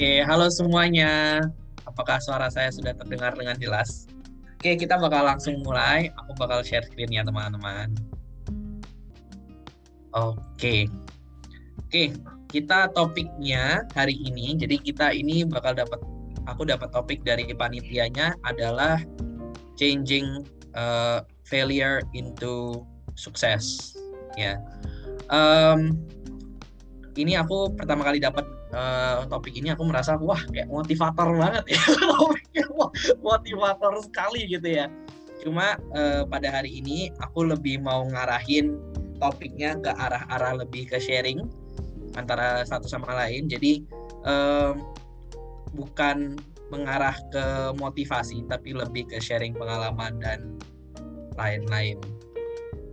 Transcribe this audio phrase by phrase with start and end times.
[0.00, 1.44] Oke, halo semuanya.
[1.84, 4.08] Apakah suara saya sudah terdengar dengan jelas?
[4.56, 6.08] Oke, kita bakal langsung mulai.
[6.24, 7.92] Aku bakal share screen ya, teman-teman.
[10.16, 10.88] Oke.
[11.84, 12.16] Oke,
[12.48, 14.56] kita topiknya hari ini.
[14.56, 16.00] Jadi kita ini bakal dapat
[16.48, 19.04] aku dapat topik dari panitianya adalah
[19.76, 20.48] changing
[20.80, 22.88] uh, failure into
[23.20, 23.92] success.
[24.32, 24.64] Ya.
[25.28, 26.00] Um,
[27.20, 31.82] ini aku pertama kali dapat uh, topik ini aku merasa wah kayak motivator banget ya.
[33.26, 34.86] Motivator sekali gitu ya.
[35.40, 38.76] Cuma uh, pada hari ini aku lebih mau ngarahin
[39.20, 41.48] topiknya ke arah-arah lebih ke sharing
[42.16, 43.46] antara satu sama lain.
[43.48, 43.84] Jadi
[44.24, 44.80] um,
[45.76, 46.36] bukan
[46.70, 50.40] mengarah ke motivasi tapi lebih ke sharing pengalaman dan
[51.34, 51.98] lain-lain.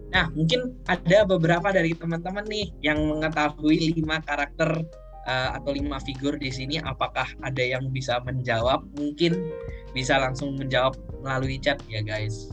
[0.07, 4.87] Nah, mungkin ada beberapa dari teman-teman nih yang mengetahui lima karakter
[5.27, 9.51] uh, atau lima figur di sini apakah ada yang bisa menjawab mungkin
[9.91, 12.49] bisa langsung menjawab melalui chat ya guys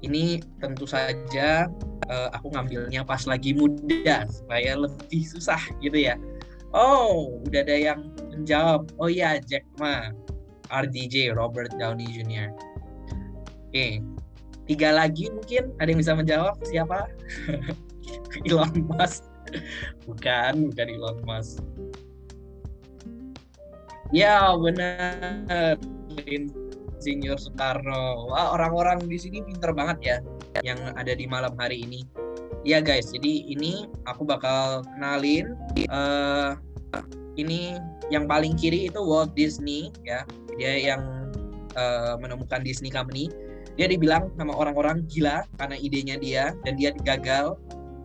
[0.00, 1.68] ini tentu saja
[2.08, 6.16] uh, aku ngambilnya pas lagi muda supaya lebih susah gitu ya
[6.72, 8.00] oh udah ada yang
[8.32, 10.08] menjawab oh ya Jack Ma
[10.70, 12.54] RDJ Robert Downey Jr.
[13.70, 13.92] Oke, okay.
[14.70, 17.10] tiga lagi mungkin ada yang bisa menjawab siapa?
[18.46, 19.29] Elon Musk
[20.06, 21.62] bukan bukan Elon Musk.
[24.10, 25.78] Ya benar.
[26.26, 28.28] Insinyur Soekarno.
[28.28, 30.16] Wah orang-orang di sini pinter banget ya
[30.66, 32.02] yang ada di malam hari ini.
[32.66, 35.56] Ya guys jadi ini aku bakal kenalin
[35.88, 36.60] uh,
[37.40, 37.80] ini
[38.12, 40.26] yang paling kiri itu Walt Disney ya.
[40.58, 41.02] Dia yang
[41.78, 43.30] uh, menemukan Disney Company.
[43.78, 47.56] Dia dibilang sama orang-orang gila karena idenya dia dan dia gagal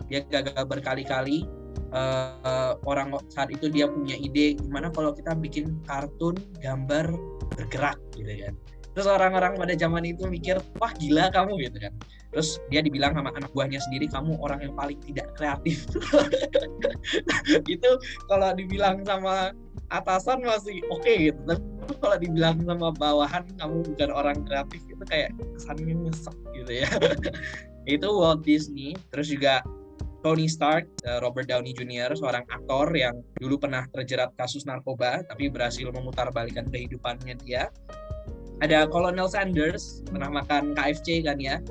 [0.10, 1.48] dia gagal berkali-kali
[1.96, 7.10] uh, orang saat itu dia punya ide gimana kalau kita bikin kartun gambar
[7.56, 8.54] bergerak gitu kan.
[8.96, 11.92] Terus orang-orang pada zaman itu mikir wah gila kamu gitu kan.
[12.32, 15.84] Terus dia dibilang sama anak buahnya sendiri kamu orang yang paling tidak kreatif.
[17.76, 18.00] Itu
[18.32, 19.52] kalau dibilang sama
[19.92, 21.40] atasan masih oke okay, gitu.
[21.44, 26.88] Tapi kalau dibilang sama bawahan kamu bukan orang kreatif itu kayak kesannya nyesek gitu ya.
[28.00, 29.60] Itu Walt Disney terus juga
[30.26, 35.54] Tony Stark, eh, Robert Downey Jr., seorang aktor yang dulu pernah terjerat kasus narkoba, tapi
[35.54, 37.70] berhasil memutarbalikkan kehidupannya dia.
[38.66, 41.62] Ada Colonel Sanders, pernah makan KFC kan ya.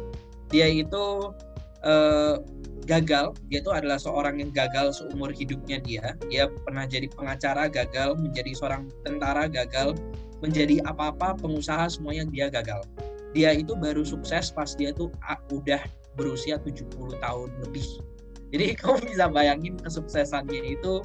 [0.54, 1.34] Dia itu
[1.82, 2.38] uh,
[2.86, 6.14] gagal, dia itu adalah seorang yang gagal seumur hidupnya dia.
[6.30, 9.98] Dia pernah jadi pengacara, gagal, menjadi seorang tentara, gagal,
[10.38, 12.86] menjadi apa-apa, pengusaha, semuanya dia gagal.
[13.34, 15.82] Dia itu baru sukses pas dia tuh ah, udah
[16.14, 16.86] berusia 70
[17.18, 18.13] tahun lebih
[18.54, 21.02] jadi kamu bisa bayangin kesuksesannya itu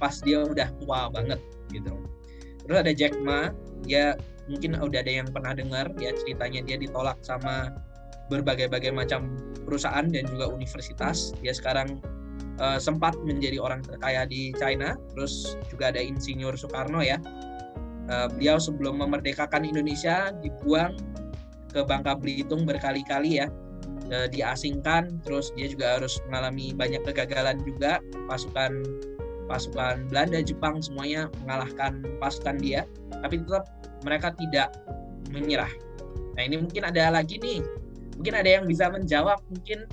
[0.00, 1.92] pas dia udah tua banget gitu.
[2.64, 3.52] Terus ada Jack Ma
[3.84, 4.16] dia
[4.48, 7.76] mungkin udah ada yang pernah dengar ya ceritanya dia ditolak sama
[8.32, 9.36] berbagai-bagai macam
[9.68, 11.36] perusahaan dan juga universitas.
[11.44, 12.00] Dia sekarang
[12.56, 17.20] uh, sempat menjadi orang terkaya di China terus juga ada Insinyur Soekarno ya.
[18.08, 20.96] Uh, beliau sebelum memerdekakan Indonesia dibuang
[21.68, 23.52] ke Bangka Belitung berkali-kali ya
[24.12, 28.00] uh, diasingkan terus dia juga harus mengalami banyak kegagalan juga.
[28.28, 28.84] Pasukan
[29.48, 32.84] pasukan Belanda Jepang semuanya mengalahkan pasukan dia
[33.24, 33.64] tapi tetap
[34.04, 34.76] mereka tidak
[35.32, 35.70] menyerah.
[36.36, 37.64] Nah ini mungkin ada lagi nih.
[38.18, 39.86] Mungkin ada yang bisa menjawab mungkin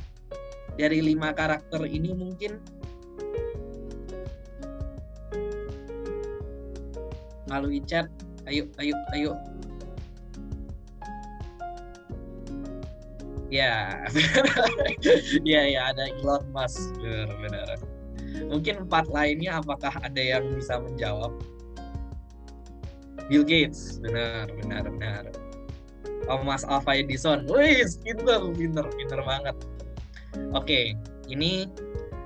[0.75, 2.59] dari lima karakter ini mungkin.
[7.47, 8.09] Melalui chat.
[8.45, 9.31] Ayo ayo ayo
[13.55, 14.03] Ya,
[15.47, 17.79] ya ya ada Elon Musk, benar, benar.
[18.51, 21.31] Mungkin empat lainnya apakah ada yang bisa menjawab?
[23.31, 25.23] Bill Gates, benar, benar, benar.
[26.27, 29.55] Thomas Alva Edison, wih, pinter, pinter, pinter banget.
[30.51, 30.91] Oke,
[31.31, 31.71] ini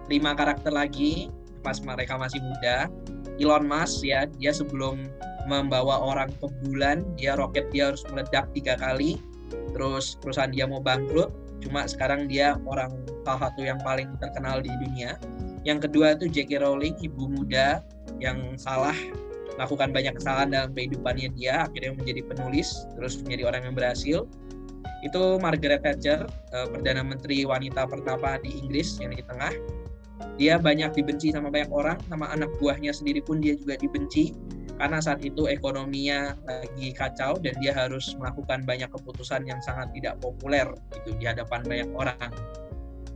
[0.10, 1.30] lima karakter lagi
[1.62, 2.90] pas mereka masih muda.
[3.38, 5.06] Elon Musk ya, dia sebelum
[5.46, 9.22] membawa orang ke bulan, dia roket dia harus meledak tiga kali
[9.74, 12.92] terus perusahaan dia mau bangkrut cuma sekarang dia orang
[13.28, 15.20] salah satu yang paling terkenal di dunia.
[15.68, 16.64] Yang kedua itu J.K.
[16.64, 17.84] Rowling ibu muda
[18.24, 18.96] yang salah
[19.60, 24.18] melakukan banyak kesalahan dalam kehidupannya dia akhirnya menjadi penulis terus menjadi orang yang berhasil.
[25.04, 29.52] Itu Margaret Thatcher eh, perdana menteri wanita pertama di Inggris yang di tengah.
[30.40, 34.32] Dia banyak dibenci sama banyak orang sama anak buahnya sendiri pun dia juga dibenci
[34.80, 40.16] karena saat itu ekonominya lagi kacau dan dia harus melakukan banyak keputusan yang sangat tidak
[40.24, 40.66] populer
[40.96, 42.32] gitu di hadapan banyak orang.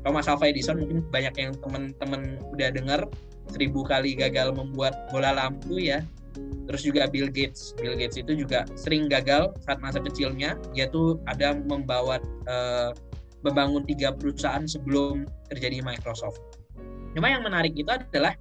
[0.04, 3.08] Thomas Alva Edison mungkin banyak yang teman-teman udah dengar
[3.48, 6.04] seribu kali gagal membuat bola lampu ya.
[6.68, 7.72] Terus juga Bill Gates.
[7.80, 10.60] Bill Gates itu juga sering gagal saat masa kecilnya.
[10.76, 12.20] Dia tuh ada membawa
[12.52, 12.92] uh,
[13.48, 16.40] membangun tiga perusahaan sebelum terjadi Microsoft.
[17.16, 18.36] Cuma yang menarik itu adalah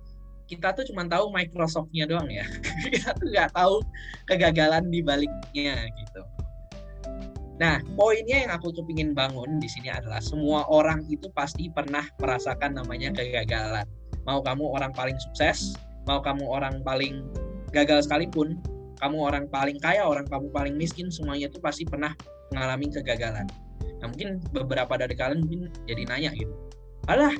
[0.46, 2.46] kita tuh cuma tahu Microsoftnya doang ya
[2.92, 3.82] kita tuh nggak tahu
[4.26, 6.22] kegagalan di baliknya gitu
[7.62, 12.74] Nah, poinnya yang aku kepingin bangun di sini adalah semua orang itu pasti pernah merasakan
[12.74, 13.86] namanya kegagalan.
[14.26, 17.22] Mau kamu orang paling sukses, mau kamu orang paling
[17.70, 18.58] gagal sekalipun,
[18.98, 22.10] kamu orang paling kaya, orang kamu paling miskin, semuanya itu pasti pernah
[22.50, 23.46] mengalami kegagalan.
[24.02, 26.50] Nah, mungkin beberapa dari kalian mungkin jadi nanya gitu.
[27.06, 27.30] Alah,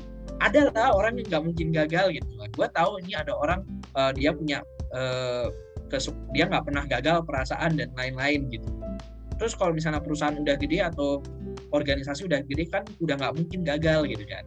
[0.41, 2.29] ada lah orang yang nggak mungkin gagal gitu.
[2.57, 3.67] Gue tahu ini ada orang
[3.99, 4.65] uh, dia punya
[4.95, 5.53] uh,
[6.33, 8.65] dia nggak pernah gagal perasaan dan lain-lain gitu.
[9.37, 11.21] Terus kalau misalnya perusahaan udah gede atau
[11.75, 14.45] organisasi udah gede kan udah nggak mungkin gagal gitu kan.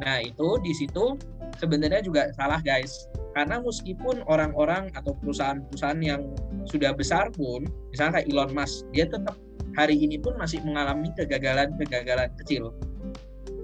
[0.00, 1.20] Nah itu di situ
[1.60, 3.10] sebenarnya juga salah guys.
[3.32, 6.36] Karena meskipun orang-orang atau perusahaan-perusahaan yang
[6.68, 9.36] sudah besar pun misalnya kayak Elon Musk dia tetap
[9.72, 12.76] hari ini pun masih mengalami kegagalan-kegagalan kecil.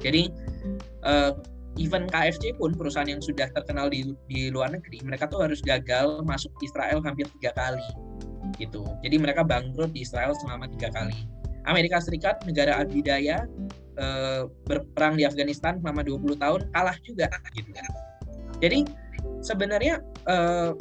[0.01, 0.33] Jadi
[1.05, 1.37] uh,
[1.79, 6.27] even KFC pun perusahaan yang sudah terkenal di, di luar negeri mereka tuh harus gagal
[6.27, 7.87] masuk Israel hampir tiga kali
[8.59, 8.83] gitu.
[9.05, 11.15] Jadi mereka bangkrut di Israel selama tiga kali.
[11.69, 13.45] Amerika Serikat negara adidaya
[14.01, 17.71] eh, berperang di Afghanistan selama 20 tahun kalah juga gitu.
[18.59, 18.79] Jadi
[19.45, 20.73] sebenarnya eh,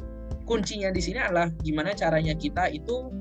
[0.47, 3.11] kuncinya di sini adalah gimana caranya kita itu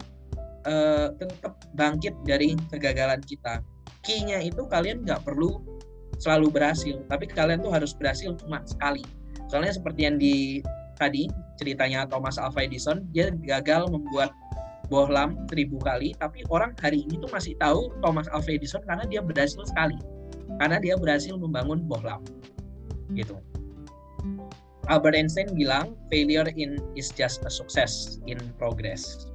[0.64, 3.60] eh, tetap bangkit dari kegagalan kita.
[4.06, 5.75] Key-nya itu kalian nggak perlu
[6.18, 9.04] selalu berhasil, tapi kalian tuh harus berhasil cuma sekali.
[9.52, 10.64] Soalnya seperti yang di
[10.96, 11.28] tadi
[11.60, 14.32] ceritanya Thomas Alva Edison, dia gagal membuat
[14.86, 19.20] bohlam seribu kali, tapi orang hari ini tuh masih tahu Thomas Alva Edison karena dia
[19.20, 19.98] berhasil sekali,
[20.62, 22.22] karena dia berhasil membangun bohlam,
[23.12, 23.36] gitu.
[24.86, 29.26] Albert Einstein bilang failure in is just a success in progress.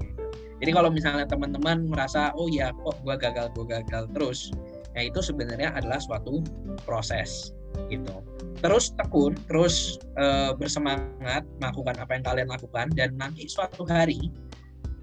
[0.63, 4.55] Jadi kalau misalnya teman-teman merasa oh ya kok gue gagal gue gagal terus,
[4.95, 6.43] ya itu sebenarnya adalah suatu
[6.83, 7.55] proses
[7.87, 8.23] gitu.
[8.59, 14.29] Terus tekun, terus e, bersemangat melakukan apa yang kalian lakukan dan nanti suatu hari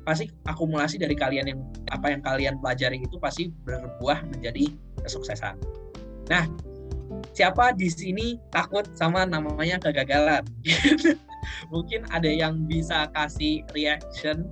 [0.08, 1.60] pasti akumulasi dari kalian yang
[1.92, 4.72] apa yang kalian pelajari itu pasti berbuah menjadi
[5.04, 5.60] kesuksesan.
[6.32, 6.48] Nah,
[7.36, 10.44] siapa di sini takut sama namanya kegagalan?
[11.72, 14.48] Mungkin ada yang bisa kasih reaction.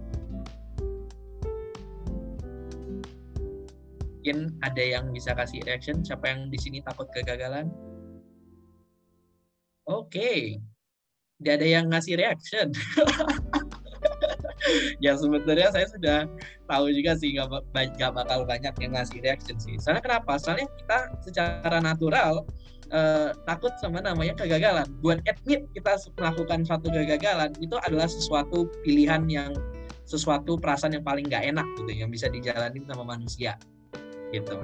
[4.26, 6.02] Mungkin ada yang bisa kasih reaction.
[6.02, 7.70] Siapa yang di sini takut kegagalan?
[9.86, 10.40] Oke, okay.
[11.38, 12.74] tidak ada yang ngasih reaction.
[15.06, 16.18] ya sebenarnya saya sudah
[16.66, 17.70] tahu juga sih nggak
[18.02, 19.78] gak bakal banyak yang ngasih reaction sih.
[19.78, 20.42] Soalnya kenapa?
[20.42, 22.42] Soalnya kita secara natural
[22.90, 24.90] uh, takut sama namanya kegagalan.
[25.06, 29.54] Buat admit kita melakukan suatu kegagalan itu adalah sesuatu pilihan yang
[30.02, 33.54] sesuatu perasaan yang paling nggak enak gitu yang bisa dijalani sama manusia
[34.34, 34.62] gitu.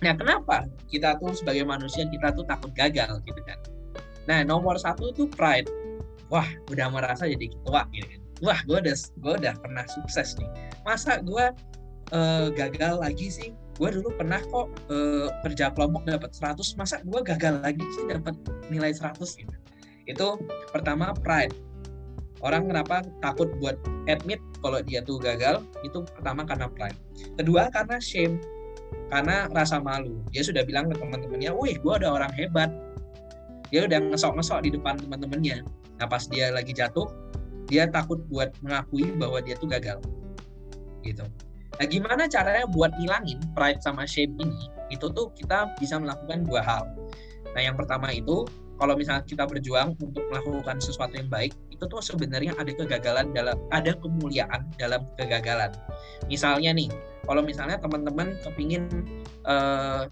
[0.00, 3.58] Nah kenapa kita tuh sebagai manusia kita tuh takut gagal gitu kan?
[4.24, 5.68] Nah nomor satu itu pride.
[6.32, 8.20] Wah udah merasa jadi ketua gitu kan?
[8.40, 10.48] Wah gue udah gue udah pernah sukses nih.
[10.88, 11.44] Masa gue
[12.16, 13.50] uh, gagal lagi sih?
[13.76, 18.36] Gue dulu pernah kok uh, kerja kelompok dapat 100 masa gue gagal lagi sih dapat
[18.72, 19.56] nilai 100 gitu?
[20.08, 20.40] Itu
[20.72, 21.52] pertama pride.
[22.40, 23.76] Orang kenapa takut buat
[24.08, 25.60] admit kalau dia tuh gagal?
[25.84, 26.96] Itu pertama karena pride.
[27.36, 28.40] Kedua karena shame
[29.10, 30.22] karena rasa malu.
[30.30, 32.70] Dia sudah bilang ke teman-temannya wih gue ada orang hebat.
[33.70, 35.62] Dia udah ngesok-ngesok di depan teman-temannya.
[35.98, 37.06] Nah pas dia lagi jatuh
[37.70, 40.02] dia takut buat mengakui bahwa dia tuh gagal.
[41.06, 41.22] Gitu.
[41.78, 44.68] Nah gimana caranya buat ngilangin pride sama shame ini?
[44.90, 46.84] Itu tuh kita bisa melakukan dua hal.
[47.54, 48.46] Nah yang pertama itu
[48.80, 53.60] kalau misalnya kita berjuang untuk melakukan sesuatu yang baik itu tuh sebenarnya ada kegagalan dalam
[53.68, 55.68] ada kemuliaan dalam kegagalan.
[56.32, 56.88] Misalnya nih
[57.28, 58.88] kalau misalnya teman-teman kepingin
[59.44, 60.08] uh,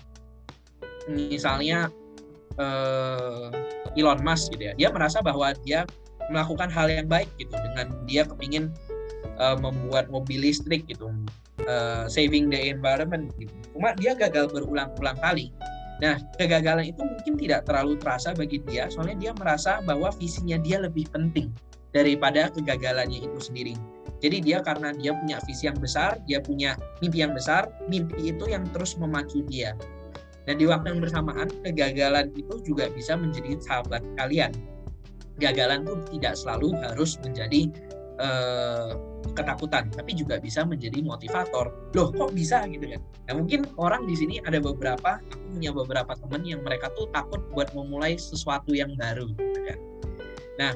[1.08, 1.88] misalnya
[2.60, 3.48] uh,
[3.96, 5.88] Elon Musk gitu ya dia merasa bahwa dia
[6.28, 8.68] melakukan hal yang baik gitu dengan dia kepingin
[9.40, 11.08] uh, membuat mobil listrik gitu
[11.64, 13.50] uh, saving the environment gitu.
[13.72, 15.48] Cuma dia gagal berulang-ulang kali
[15.98, 20.78] nah kegagalan itu mungkin tidak terlalu terasa bagi dia soalnya dia merasa bahwa visinya dia
[20.78, 21.50] lebih penting
[21.92, 23.74] daripada kegagalannya itu sendiri.
[24.18, 28.44] Jadi dia karena dia punya visi yang besar dia punya mimpi yang besar mimpi itu
[28.50, 29.78] yang terus memacu dia.
[30.48, 34.50] Dan di waktu yang bersamaan kegagalan itu juga bisa menjadi sahabat kalian.
[35.38, 37.70] Gagalan pun tidak selalu harus menjadi
[38.18, 38.94] uh,
[39.34, 41.70] ketakutan, tapi juga bisa menjadi motivator.
[41.94, 43.00] Loh, kok bisa gitu kan?
[43.30, 47.42] Nah, mungkin orang di sini ada beberapa, aku punya beberapa teman yang mereka tuh takut
[47.54, 49.78] buat memulai sesuatu yang baru, gitu kan?
[50.58, 50.72] Nah,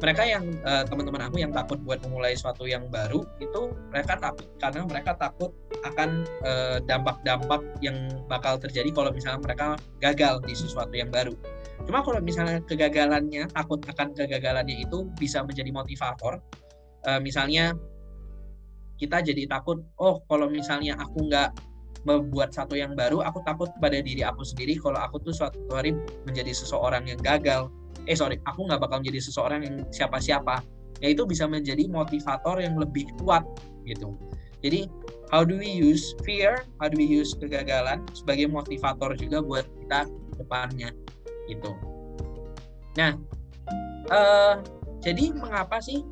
[0.00, 4.48] mereka yang uh, teman-teman aku yang takut buat memulai sesuatu yang baru itu mereka takut
[4.56, 7.96] karena mereka takut akan eh, dampak-dampak yang
[8.28, 11.32] bakal terjadi kalau misalnya mereka gagal di sesuatu yang baru.
[11.88, 16.40] Cuma kalau misalnya kegagalannya takut akan kegagalannya itu bisa menjadi motivator.
[17.08, 17.72] Uh, misalnya
[19.00, 21.56] kita jadi takut, oh kalau misalnya aku nggak
[22.04, 25.96] membuat satu yang baru, aku takut pada diri aku sendiri kalau aku tuh suatu hari
[26.28, 27.72] menjadi seseorang yang gagal.
[28.08, 30.64] Eh sorry aku nggak bakal menjadi seseorang yang siapa-siapa.
[31.00, 33.44] Ya itu bisa menjadi motivator yang lebih kuat
[33.88, 34.16] gitu.
[34.60, 34.84] Jadi
[35.30, 40.10] how do we use fear how do we use kegagalan sebagai motivator juga buat kita
[40.36, 40.90] depannya
[41.46, 41.72] gitu.
[42.98, 43.14] Nah
[44.10, 44.60] uh,
[45.00, 46.04] jadi mengapa sih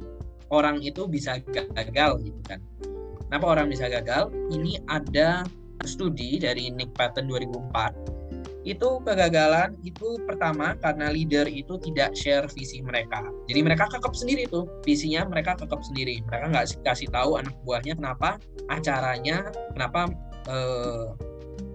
[0.48, 2.60] orang itu bisa gagal gitu kan
[3.28, 5.44] kenapa orang bisa gagal ini ada
[5.86, 8.18] studi dari Nick Patton 2004
[8.66, 13.24] itu kegagalan itu pertama karena leader itu tidak share visi mereka.
[13.48, 16.20] Jadi mereka kekep sendiri tuh visinya mereka kekep sendiri.
[16.28, 18.36] Mereka nggak kasih tahu anak buahnya kenapa
[18.68, 20.12] acaranya, kenapa
[20.52, 21.06] eh,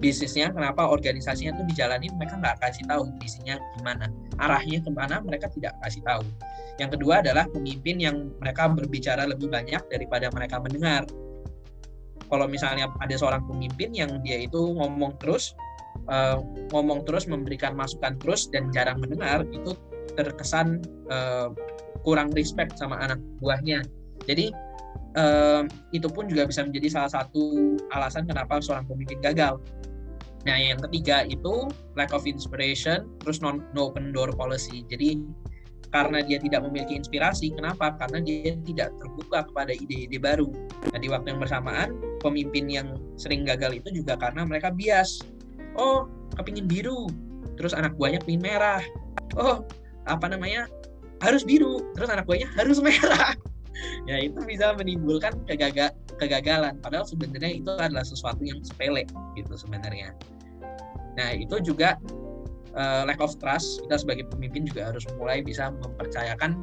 [0.03, 2.12] bisnisnya, kenapa organisasinya tuh dijalanin.
[2.19, 4.12] Mereka nggak kasih tahu visinya gimana,
[4.43, 6.27] arahnya ke mana mereka tidak kasih tahu.
[6.75, 11.07] Yang kedua adalah pemimpin yang mereka berbicara lebih banyak daripada mereka mendengar.
[12.27, 15.55] Kalau misalnya ada seorang pemimpin yang dia itu ngomong terus,
[16.12, 16.43] uh,
[16.75, 19.77] ngomong terus, memberikan masukan terus dan jarang mendengar itu
[20.19, 21.53] terkesan uh,
[22.03, 23.86] kurang respect sama anak buahnya.
[24.25, 24.50] Jadi
[25.17, 29.62] uh, itu pun juga bisa menjadi salah satu alasan kenapa seorang pemimpin gagal.
[30.43, 34.83] Nah, yang ketiga itu lack of inspiration, terus non no open door policy.
[34.91, 35.23] Jadi
[35.93, 37.93] karena dia tidak memiliki inspirasi, kenapa?
[37.95, 40.50] Karena dia tidak terbuka kepada ide-ide baru.
[40.91, 45.21] Nah, di waktu yang bersamaan, pemimpin yang sering gagal itu juga karena mereka bias
[45.75, 46.07] oh
[46.39, 47.12] kepingin biru
[47.59, 48.81] terus anak buahnya kepingin merah
[49.38, 49.67] oh
[50.07, 50.71] apa namanya
[51.21, 53.35] harus biru terus anak buahnya harus merah
[54.09, 59.03] ya itu bisa menimbulkan kegagal kegagalan padahal sebenarnya itu adalah sesuatu yang sepele
[59.35, 60.13] gitu sebenarnya
[61.13, 61.98] nah itu juga
[62.77, 66.58] uh, lack of trust kita sebagai pemimpin juga harus mulai bisa mempercayakan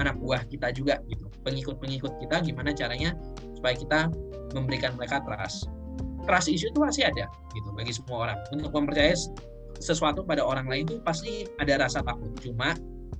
[0.00, 1.28] anak buah kita juga gitu.
[1.44, 3.12] Pengikut-pengikut kita gimana caranya
[3.56, 4.00] supaya kita
[4.56, 5.68] memberikan mereka trust.
[6.24, 8.38] Trust issue itu masih ada gitu bagi semua orang.
[8.52, 9.16] Untuk mempercayai
[9.80, 12.32] sesuatu pada orang lain itu pasti ada rasa takut.
[12.40, 12.76] Cuma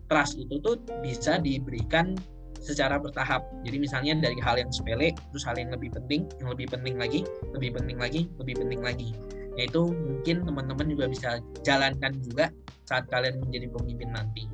[0.08, 2.16] trust itu tuh bisa diberikan
[2.60, 3.40] secara bertahap.
[3.64, 7.24] Jadi misalnya dari hal yang sepele terus hal yang lebih penting yang lebih penting lagi
[7.56, 9.08] lebih penting lagi lebih penting lagi
[9.58, 11.28] yaitu mungkin teman-teman juga bisa
[11.66, 12.54] jalankan juga
[12.86, 14.44] saat kalian menjadi pemimpin nanti.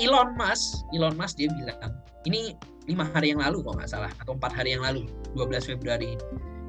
[0.00, 1.92] Elon Musk Elon Musk dia bilang
[2.26, 6.18] ini lima hari yang lalu kok nggak salah atau empat hari yang lalu 12 Februari.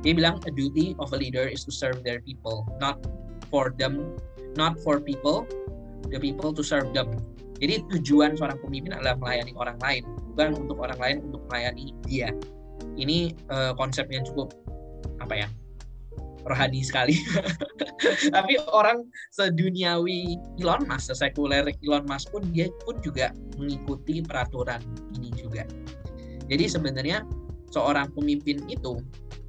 [0.05, 3.01] Dia bilang a duty of a leader is to serve their people not
[3.50, 4.13] for them
[4.53, 5.44] not for people
[6.13, 7.17] the people to serve them.
[7.58, 10.03] Jadi tujuan seorang pemimpin adalah melayani orang lain
[10.36, 12.29] bukan untuk orang lain untuk melayani dia.
[12.96, 14.51] Ini uh, konsep yang cukup
[15.24, 15.48] apa ya
[16.46, 17.18] rohani sekali.
[18.36, 24.82] Tapi orang seduniawi Elon Musk, sekuler Elon Musk pun dia pun juga mengikuti peraturan
[25.18, 25.66] ini juga.
[26.46, 27.25] Jadi sebenarnya
[27.74, 29.02] seorang pemimpin itu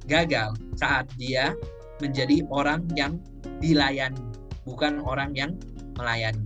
[0.09, 1.53] gagal saat dia
[2.01, 3.21] menjadi orang yang
[3.61, 4.21] dilayani,
[4.65, 5.53] bukan orang yang
[5.97, 6.45] melayani.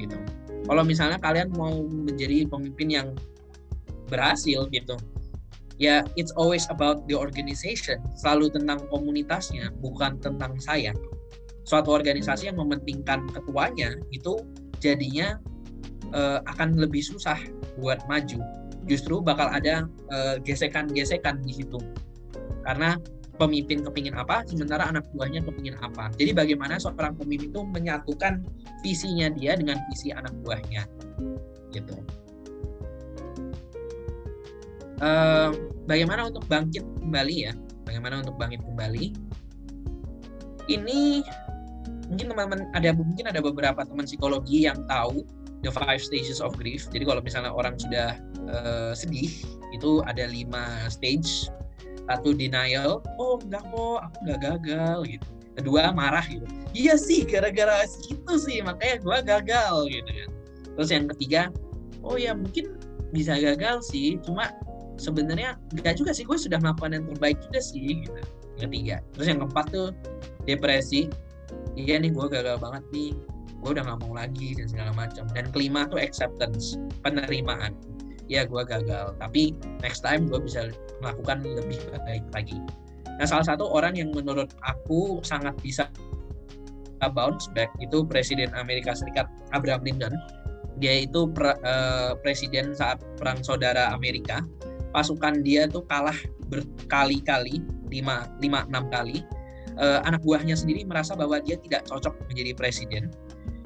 [0.00, 0.16] Gitu.
[0.64, 3.08] Kalau misalnya kalian mau menjadi pemimpin yang
[4.08, 4.96] berhasil gitu,
[5.78, 10.94] ya it's always about the organization, selalu tentang komunitasnya, bukan tentang saya.
[11.64, 14.44] Suatu organisasi yang mementingkan ketuanya itu
[14.78, 15.40] jadinya
[16.12, 17.40] uh, akan lebih susah
[17.80, 18.38] buat maju.
[18.84, 21.80] Justru bakal ada eh, gesekan-gesekan uh, di situ.
[22.68, 23.00] Karena
[23.40, 26.12] pemimpin kepingin apa sementara anak buahnya kepingin apa.
[26.20, 28.44] Jadi bagaimana seorang pemimpin itu menyatukan
[28.84, 30.84] visinya dia dengan visi anak buahnya.
[31.72, 31.96] Gitu
[35.88, 37.52] bagaimana untuk bangkit kembali ya?
[37.84, 39.04] Bagaimana untuk bangkit kembali?
[40.70, 41.00] Ini
[42.08, 45.24] mungkin teman-teman ada mungkin ada beberapa teman psikologi yang tahu
[45.64, 46.88] the five stages of grief.
[46.92, 49.32] Jadi kalau misalnya orang sudah uh, sedih
[49.72, 51.48] itu ada lima stage.
[52.04, 53.00] Satu denial.
[53.16, 55.28] Oh enggak kok aku nggak gagal gitu.
[55.56, 56.44] Kedua marah gitu.
[56.76, 60.30] Iya sih gara-gara itu sih makanya gue gagal gitu kan.
[60.76, 61.42] Terus yang ketiga
[62.04, 62.76] oh ya mungkin
[63.14, 64.50] bisa gagal sih cuma
[64.96, 68.20] sebenarnya enggak juga sih gue sudah melakukan yang terbaik juga sih gitu.
[68.54, 69.02] Ketiga.
[69.14, 69.88] Terus yang keempat tuh
[70.46, 71.10] depresi.
[71.74, 73.12] Iya nih gue gagal banget nih.
[73.62, 75.26] Gue udah nggak mau lagi dan segala macam.
[75.34, 77.74] Dan kelima tuh acceptance penerimaan.
[78.30, 79.18] Ya gue gagal.
[79.18, 80.70] Tapi next time gue bisa
[81.02, 82.58] melakukan lebih baik lagi.
[83.18, 85.90] Nah salah satu orang yang menurut aku sangat bisa
[87.12, 90.16] bounce back itu Presiden Amerika Serikat Abraham Lincoln.
[90.80, 94.42] Dia itu pre, uh, presiden saat perang saudara Amerika
[94.94, 96.16] pasukan dia tuh kalah
[96.48, 97.60] berkali-kali
[97.90, 99.26] lima lima enam kali
[99.76, 103.10] uh, anak buahnya sendiri merasa bahwa dia tidak cocok menjadi presiden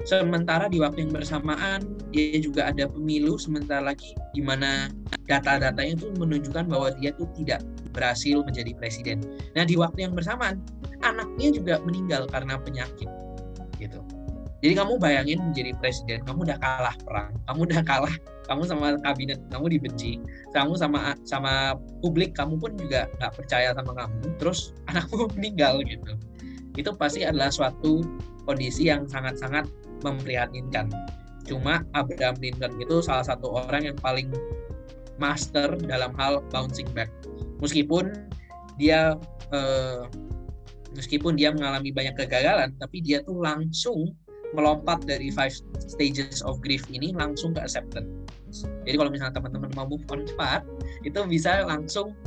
[0.07, 4.89] sementara di waktu yang bersamaan dia juga ada pemilu sementara lagi di mana
[5.29, 7.61] data-datanya itu menunjukkan bahwa dia tuh tidak
[7.93, 9.21] berhasil menjadi presiden.
[9.53, 10.63] Nah di waktu yang bersamaan
[11.05, 13.09] anaknya juga meninggal karena penyakit
[13.77, 14.01] gitu.
[14.59, 19.39] Jadi kamu bayangin menjadi presiden, kamu udah kalah perang, kamu udah kalah, kamu sama kabinet,
[19.47, 20.19] kamu dibenci,
[20.51, 26.11] kamu sama sama publik, kamu pun juga nggak percaya sama kamu, terus anakmu meninggal gitu.
[26.75, 28.03] Itu pasti adalah suatu
[28.43, 29.63] kondisi yang sangat-sangat
[30.03, 30.91] memprihatinkan.
[31.47, 34.27] Cuma Abraham Lincoln itu salah satu orang yang paling
[35.23, 37.07] master dalam hal bouncing back.
[37.63, 38.11] Meskipun
[38.75, 39.15] dia
[39.55, 40.03] eh,
[40.95, 44.15] meskipun dia mengalami banyak kegagalan, tapi dia tuh langsung
[44.53, 45.53] melompat dari five
[45.85, 48.09] stages of grief ini langsung ke acceptance.
[48.85, 50.65] Jadi kalau misalnya teman-teman mau move on cepat,
[51.05, 52.17] itu bisa langsung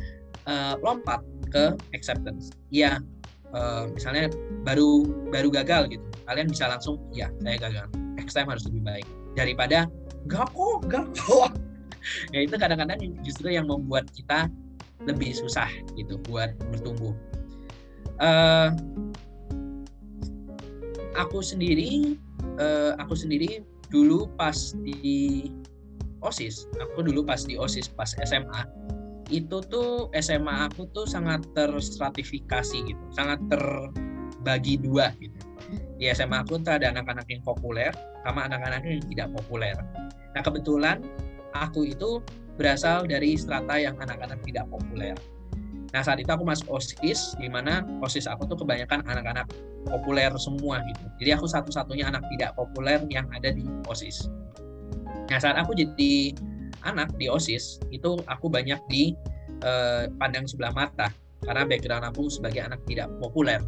[0.46, 2.54] uh, lompat ke acceptance.
[2.70, 3.02] Iya,
[3.50, 4.30] uh, misalnya
[4.62, 7.86] baru baru gagal gitu, kalian bisa langsung ya saya gagal.
[8.14, 9.90] Next time harus lebih baik daripada
[10.30, 11.50] gak kok, gak kok.
[12.34, 14.46] ya itu kadang-kadang justru yang membuat kita
[15.02, 17.14] lebih susah gitu buat bertumbuh.
[18.22, 18.70] Uh,
[21.16, 22.16] aku sendiri
[22.60, 25.50] uh, aku sendiri dulu pas di
[26.24, 28.62] osis aku dulu pas di osis pas SMA
[29.32, 35.40] itu tuh SMA aku tuh sangat terstratifikasi gitu sangat terbagi dua gitu.
[35.96, 37.88] Di SMA aku tuh ada anak-anak yang populer
[38.28, 39.72] sama anak-anak yang tidak populer.
[40.36, 41.00] Nah kebetulan
[41.56, 42.20] aku itu
[42.60, 45.16] berasal dari strata yang anak-anak tidak populer
[45.92, 49.44] Nah saat itu aku masuk OSIS, di mana OSIS aku tuh kebanyakan anak-anak
[49.84, 51.04] populer semua gitu.
[51.20, 54.32] Jadi aku satu-satunya anak tidak populer yang ada di OSIS.
[55.28, 56.32] Nah saat aku jadi
[56.88, 59.12] anak di OSIS, itu aku banyak di
[59.60, 61.12] eh, pandang sebelah mata
[61.44, 63.60] karena background aku sebagai anak tidak populer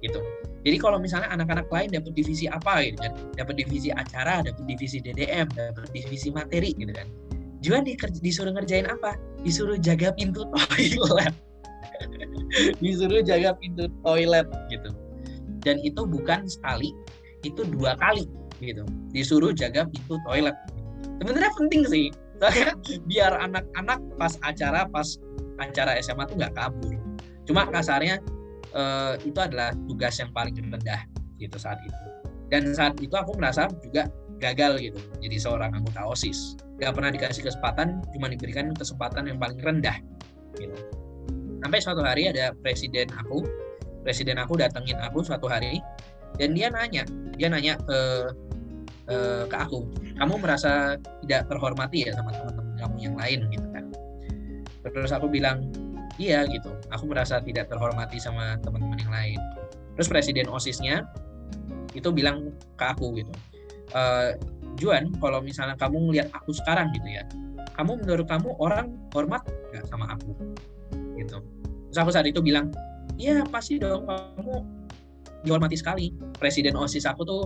[0.00, 0.24] gitu.
[0.62, 4.98] Jadi kalau misalnya anak-anak lain dapat divisi apa gitu kan, dapat divisi acara, dapat divisi
[5.02, 7.06] DDM, dapat divisi materi gitu kan.
[7.58, 7.82] Juan
[8.22, 9.18] disuruh ngerjain apa?
[9.42, 11.34] Disuruh jaga pintu toilet.
[12.82, 14.90] disuruh jaga pintu toilet gitu.
[15.62, 16.94] Dan itu bukan sekali
[17.42, 18.26] itu dua kali
[18.62, 18.82] gitu.
[19.14, 20.54] Disuruh jaga pintu toilet.
[21.22, 22.06] Sebenarnya penting sih
[22.38, 22.70] soalnya
[23.10, 25.18] biar anak-anak pas acara pas
[25.58, 26.94] acara SMA tuh nggak kabur.
[27.46, 28.22] Cuma kasarnya
[28.74, 31.02] eh, itu adalah tugas yang paling rendah
[31.42, 32.02] gitu saat itu.
[32.48, 34.98] Dan saat itu aku merasa juga gagal gitu.
[35.18, 36.54] Jadi seorang anggota osis.
[36.78, 39.98] Gak pernah dikasih kesempatan cuma diberikan kesempatan yang paling rendah
[40.58, 40.78] gitu
[41.62, 43.44] sampai suatu hari ada presiden aku
[44.02, 45.82] presiden aku datengin aku suatu hari
[46.36, 47.02] dan dia nanya
[47.34, 48.00] dia nanya ke
[49.10, 49.86] uh, ke aku
[50.18, 53.38] kamu merasa tidak terhormati ya sama teman-teman kamu yang lain?
[53.54, 53.84] Gitu kan.
[54.82, 55.70] Terus aku bilang
[56.18, 56.74] iya gitu.
[56.90, 59.38] Aku merasa tidak terhormati sama teman-teman yang lain.
[59.94, 61.06] Terus presiden osisnya
[61.94, 63.32] itu bilang ke aku gitu
[63.92, 64.02] e,
[64.78, 67.24] Juan kalau misalnya kamu melihat aku sekarang gitu ya
[67.74, 69.42] kamu menurut kamu orang hormat
[69.72, 70.34] nggak sama aku
[71.28, 71.44] gitu.
[71.92, 72.72] Terus aku saat itu bilang
[73.20, 74.64] iya pasti dong kamu
[75.44, 76.16] dihormati sekali.
[76.40, 77.42] Presiden osis aku tuh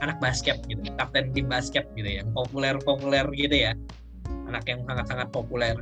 [0.00, 3.76] anak basket gitu kapten tim basket gitu ya populer populer gitu ya.
[4.48, 5.76] Anak yang sangat sangat populer.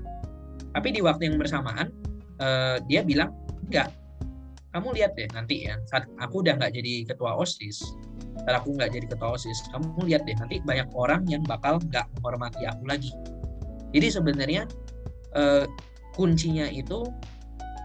[0.74, 1.94] Tapi di waktu yang bersamaan
[2.42, 3.30] uh, dia bilang
[3.70, 3.94] enggak.
[4.72, 7.84] Kamu lihat deh nanti ya saat aku udah nggak jadi ketua osis
[8.42, 12.08] saat aku nggak jadi ketua osis kamu lihat deh nanti banyak orang yang bakal nggak
[12.18, 13.12] menghormati aku lagi.
[13.92, 14.64] Jadi sebenarnya
[15.36, 15.68] uh,
[16.12, 17.04] kuncinya itu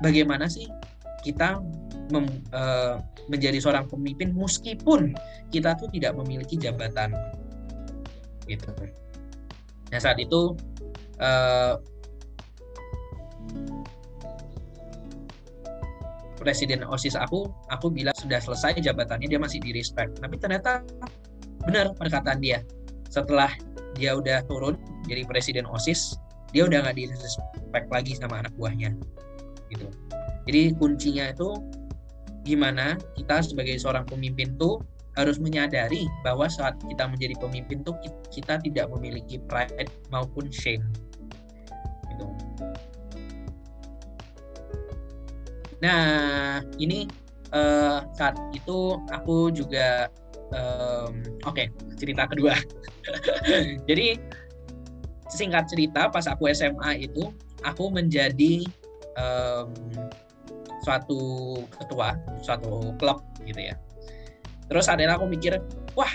[0.03, 0.67] bagaimana sih
[1.23, 1.59] kita
[2.11, 5.11] mem, uh, menjadi seorang pemimpin meskipun
[5.51, 7.11] kita tuh tidak memiliki jabatan
[8.47, 8.71] gitu.
[9.91, 10.55] Nah saat itu
[11.19, 11.75] uh,
[16.39, 20.15] presiden osis aku, aku bilang sudah selesai jabatannya dia masih di respect.
[20.23, 20.79] Tapi ternyata
[21.67, 22.63] benar perkataan dia.
[23.11, 23.51] Setelah
[23.99, 24.79] dia udah turun
[25.11, 26.15] jadi presiden osis,
[26.55, 28.95] dia udah nggak di respect lagi sama anak buahnya
[29.71, 29.88] gitu.
[30.47, 31.60] Jadi kuncinya itu
[32.47, 34.79] gimana kita sebagai seorang pemimpin tuh
[35.19, 37.97] harus menyadari bahwa saat kita menjadi pemimpin tuh
[38.31, 40.86] kita tidak memiliki pride maupun shame
[42.13, 42.25] gitu.
[45.83, 47.10] Nah ini
[47.51, 50.07] uh, saat itu aku juga
[50.53, 52.55] um, oke okay, cerita kedua.
[53.89, 54.21] Jadi
[55.31, 57.31] singkat cerita pas aku SMA itu
[57.63, 58.63] aku menjadi
[59.19, 59.71] um,
[60.85, 61.19] suatu
[61.75, 63.75] ketua suatu klub gitu ya.
[64.67, 65.59] Terus adalah aku mikir
[65.95, 66.11] wah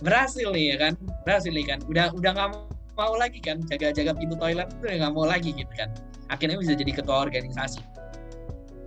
[0.00, 0.92] berhasil nih ya kan
[1.24, 1.78] berhasil nih kan.
[1.88, 2.50] Udah udah nggak
[2.98, 5.92] mau lagi kan jaga-jaga pintu toilet udah nggak mau lagi gitu kan.
[6.32, 7.80] Akhirnya bisa jadi ketua organisasi.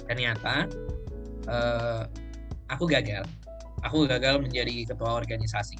[0.09, 0.69] Ternyata
[1.49, 2.03] uh,
[2.69, 3.25] aku gagal.
[3.81, 5.77] Aku gagal menjadi ketua organisasi.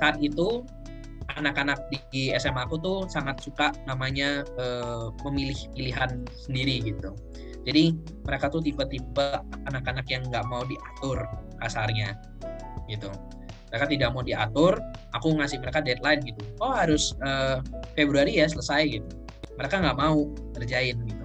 [0.00, 0.64] Saat itu
[1.38, 1.78] anak-anak
[2.10, 7.14] di SMA aku tuh sangat suka namanya uh, memilih pilihan sendiri gitu.
[7.62, 7.94] Jadi
[8.26, 9.38] mereka tuh tipe-tipe
[9.70, 11.22] anak-anak yang nggak mau diatur
[11.62, 12.18] kasarnya
[12.90, 13.10] gitu.
[13.70, 14.76] Mereka tidak mau diatur
[15.14, 16.42] aku ngasih mereka deadline gitu.
[16.58, 17.62] Oh harus uh,
[17.94, 19.08] Februari ya selesai gitu.
[19.56, 20.26] Mereka nggak mau
[20.58, 21.24] kerjain gitu.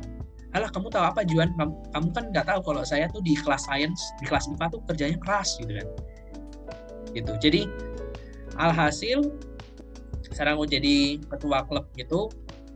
[0.55, 1.51] Alah kamu tahu apa Juan?
[1.59, 5.17] Kamu, kan nggak tahu kalau saya tuh di kelas science di kelas IPA tuh kerjanya
[5.19, 5.87] keras gitu kan.
[7.11, 7.33] Gitu.
[7.41, 7.61] Jadi
[8.57, 9.25] alhasil
[10.37, 12.29] sekarang aku jadi ketua klub gitu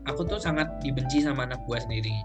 [0.09, 2.17] aku tuh sangat dibenci sama anak buah sendiri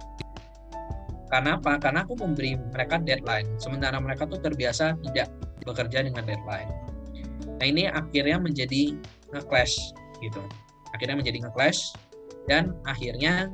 [1.26, 1.82] karena apa?
[1.82, 5.28] Karena aku memberi mereka deadline, sementara mereka tuh terbiasa tidak
[5.66, 6.70] bekerja dengan deadline.
[7.58, 8.94] Nah ini akhirnya menjadi
[9.34, 9.74] nge-clash
[10.22, 10.42] gitu.
[10.94, 11.98] Akhirnya menjadi nge-clash
[12.46, 13.50] dan akhirnya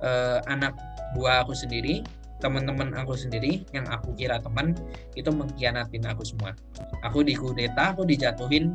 [0.00, 0.72] eh, anak
[1.12, 2.00] buah aku sendiri,
[2.40, 4.72] teman-teman aku sendiri yang aku kira teman
[5.12, 6.56] itu mengkhianatin aku semua.
[7.04, 8.72] Aku dikudeta, aku dijatuhin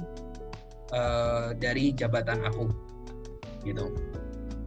[0.94, 2.70] eh, dari jabatan aku
[3.66, 3.92] gitu.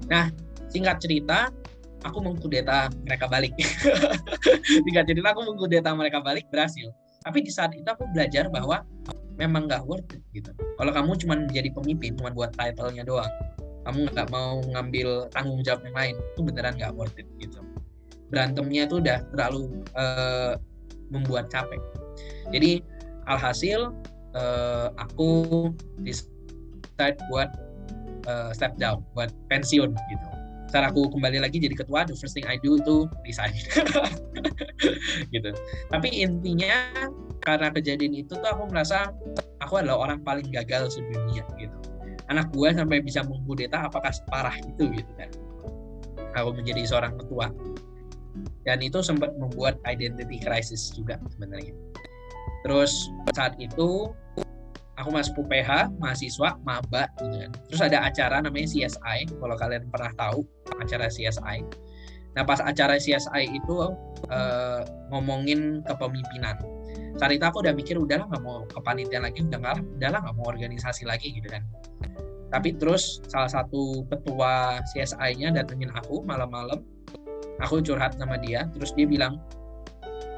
[0.09, 0.29] Nah
[0.69, 1.53] singkat cerita
[2.03, 3.55] aku mengkudeta mereka balik.
[4.87, 6.91] Tiga cerita aku mengkudeta mereka balik berhasil.
[7.23, 8.83] Tapi di saat itu aku belajar bahwa
[9.39, 10.51] memang nggak worth it gitu.
[10.77, 13.31] Kalau kamu cuma jadi pemimpin, cuma buat title-nya doang,
[13.87, 17.63] kamu nggak mau ngambil tanggung jawab yang lain, itu beneran nggak worth it gitu.
[18.29, 19.63] Berantemnya itu udah terlalu
[19.95, 20.59] uh,
[21.13, 21.79] membuat capek.
[22.51, 22.83] Jadi
[23.29, 23.93] alhasil
[24.37, 25.71] uh, aku
[26.03, 27.49] decide buat
[28.29, 30.27] uh, step down, buat pensiun gitu.
[30.73, 33.53] Saat aku kembali lagi jadi ketua the first thing I do itu resign.
[35.35, 35.51] Gitu.
[35.93, 37.07] Tapi intinya
[37.43, 39.11] karena kejadian itu tuh aku merasa
[39.59, 41.77] aku adalah orang paling gagal sedunia gitu.
[42.31, 45.31] Anak gue sampai bisa mengkudeta apakah separah itu gitu kan.
[46.39, 47.51] Aku menjadi seorang ketua.
[48.65, 51.75] Dan itu sempat membuat identity crisis juga sebenarnya.
[52.63, 54.15] Terus saat itu
[55.01, 57.51] aku masuk UPH mahasiswa maba gitu kan.
[57.71, 60.45] Terus ada acara namanya CSI kalau kalian pernah tahu
[60.81, 61.65] acara CSI
[62.33, 63.93] nah pas acara CSI itu
[64.33, 64.81] uh,
[65.13, 66.57] ngomongin kepemimpinan.
[67.21, 70.49] Saat itu aku udah mikir udahlah nggak mau kepanitiaan lagi udah nggak udahlah nggak mau
[70.49, 71.61] organisasi lagi gitu kan.
[72.49, 76.81] Tapi terus salah satu ketua CSI-nya datengin aku malam-malam.
[77.61, 79.37] Aku curhat sama dia terus dia bilang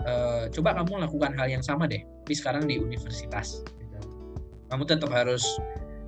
[0.05, 0.13] e,
[0.53, 3.65] coba kamu lakukan hal yang sama deh tapi sekarang di universitas
[4.75, 5.47] kamu tetap harus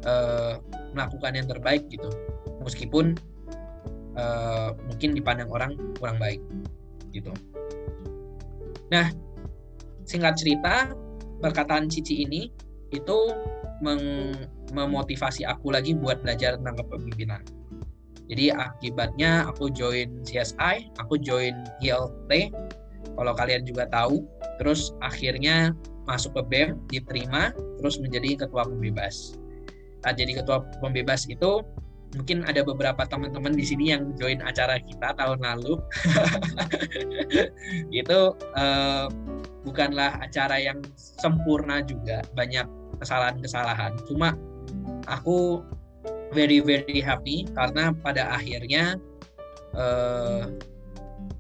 [0.03, 0.59] uh,
[0.91, 2.11] melakukan yang terbaik gitu.
[2.67, 3.15] Meskipun
[4.19, 6.43] uh, mungkin dipandang orang kurang baik
[7.15, 7.31] gitu.
[8.91, 9.15] Nah
[10.03, 10.91] singkat cerita
[11.39, 12.51] perkataan Cici ini
[12.91, 13.31] itu
[13.87, 14.35] meng
[14.75, 17.47] memotivasi aku lagi buat belajar tentang kepemimpinan.
[18.27, 22.51] Jadi akibatnya aku join CSI, aku join ILT.
[23.15, 24.27] Kalau kalian juga tahu,
[24.59, 25.71] terus akhirnya
[26.07, 27.51] masuk ke BEM diterima
[27.83, 29.37] terus menjadi ketua pembebas.
[30.07, 31.67] Nah, jadi ketua pembebas itu
[32.15, 35.83] mungkin ada beberapa teman-teman di sini yang join acara kita tahun lalu.
[38.01, 38.19] itu
[38.55, 39.07] uh,
[39.67, 42.65] bukanlah acara yang sempurna juga, banyak
[43.03, 43.99] kesalahan-kesalahan.
[44.07, 44.39] Cuma
[45.11, 45.61] aku
[46.31, 48.97] very very happy karena pada akhirnya
[49.75, 50.47] uh,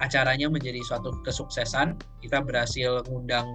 [0.02, 1.96] acaranya menjadi suatu kesuksesan.
[2.20, 3.46] Kita berhasil mengundang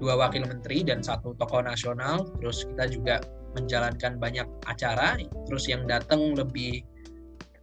[0.00, 2.26] dua wakil menteri dan satu tokoh nasional.
[2.40, 3.14] Terus kita juga
[3.54, 5.20] menjalankan banyak acara.
[5.46, 6.82] Terus yang datang lebih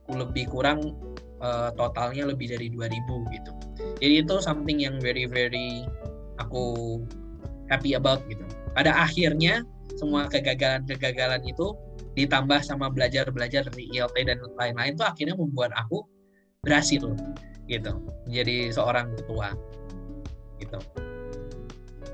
[0.08, 0.96] lebih kurang
[1.44, 3.52] uh, totalnya lebih dari 2000 gitu.
[4.00, 5.84] Jadi itu something yang very very
[6.40, 6.98] aku
[7.68, 8.44] happy about gitu.
[8.72, 9.66] Pada akhirnya
[9.98, 11.74] semua kegagalan-kegagalan itu
[12.18, 16.06] ditambah sama belajar-belajar dari ILT dan lain-lain itu akhirnya membuat aku
[16.66, 17.04] berhasil
[17.70, 17.92] gitu
[18.26, 19.54] menjadi seorang ketua
[20.58, 20.80] gitu.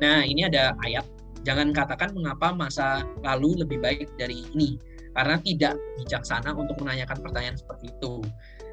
[0.04, 1.08] Nah, ini ada ayat,
[1.48, 4.76] jangan katakan mengapa masa lalu lebih baik dari ini,
[5.16, 8.20] karena tidak bijaksana untuk menanyakan pertanyaan seperti itu.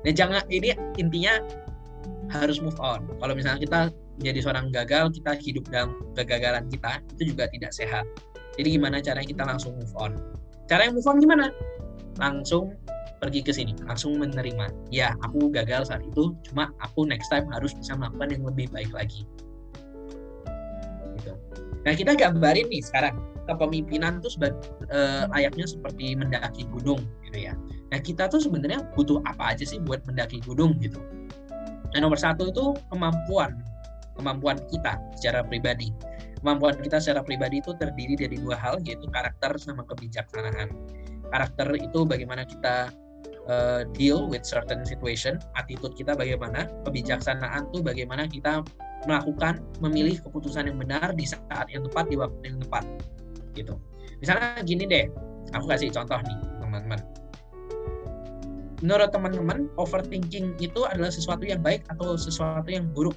[0.02, 1.38] Nah, jangan ini intinya
[2.34, 3.06] harus move on.
[3.22, 3.80] Kalau misalnya kita
[4.18, 8.02] menjadi seorang gagal, kita hidup dalam kegagalan kita, itu juga tidak sehat.
[8.58, 10.18] Jadi gimana caranya kita langsung move on?
[10.66, 11.54] Cara yang move on gimana?
[12.18, 12.74] Langsung
[13.22, 14.90] pergi ke sini, langsung menerima.
[14.90, 18.90] Ya, aku gagal saat itu, cuma aku next time harus bisa melakukan yang lebih baik
[18.90, 19.22] lagi.
[21.84, 23.16] Nah kita gambarin nih sekarang
[23.48, 27.56] kepemimpinan tuh uh, layaknya seperti mendaki gunung gitu ya.
[27.90, 31.00] Nah kita tuh sebenarnya butuh apa aja sih buat mendaki gunung gitu.
[31.90, 33.58] Nah nomor satu itu kemampuan
[34.16, 35.92] kemampuan kita secara pribadi.
[36.40, 40.72] kemampuan kita secara pribadi itu terdiri dari dua hal yaitu karakter sama kebijaksanaan
[41.28, 42.88] karakter itu bagaimana kita
[43.44, 48.64] uh, deal with certain situation attitude kita bagaimana kebijaksanaan itu bagaimana kita
[49.08, 52.84] melakukan memilih keputusan yang benar di saat yang tepat di waktu yang tepat
[53.56, 53.74] gitu.
[54.20, 55.08] Misalnya gini deh
[55.56, 57.00] aku kasih contoh nih teman-teman.
[58.80, 63.16] Menurut teman-teman overthinking itu adalah sesuatu yang baik atau sesuatu yang buruk?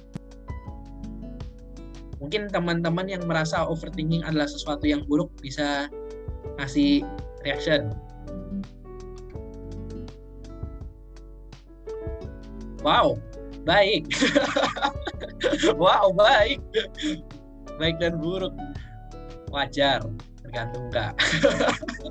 [2.20, 5.88] Mungkin teman-teman yang merasa overthinking adalah sesuatu yang buruk bisa
[6.60, 7.04] ngasih
[7.44, 7.92] reaction.
[12.84, 13.16] Wow
[13.64, 14.04] baik
[15.82, 16.60] wow baik.
[17.76, 18.54] Baik dan buruk.
[19.50, 20.02] Wajar
[20.42, 21.14] tergantung kak.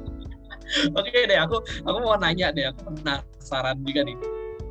[0.98, 4.18] Oke deh aku aku mau nanya deh aku penasaran juga nih.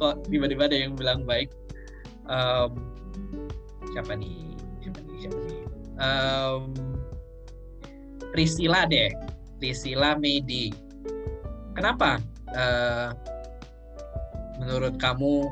[0.01, 1.53] Kok tiba-tiba ada yang bilang baik?
[2.27, 2.81] Um,
[3.94, 4.57] siapa nih?
[4.83, 5.29] Siapa nih?
[6.01, 6.72] Um,
[8.35, 9.12] Priscila deh.
[9.62, 10.75] Priscila Medi
[11.77, 12.20] kenapa?
[12.53, 13.11] Uh,
[14.61, 15.48] menurut kamu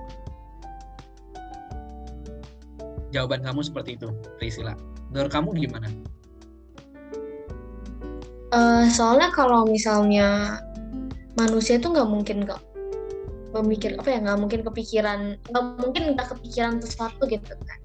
[3.10, 4.74] jawaban kamu seperti itu Priscila
[5.10, 5.88] menurut kamu gimana?
[8.50, 10.58] Uh, soalnya kalau misalnya
[11.38, 12.60] manusia itu nggak mungkin nggak
[13.50, 15.20] memikir apa ya nggak mungkin kepikiran
[15.50, 17.78] nggak mungkin nggak kepikiran sesuatu gitu kan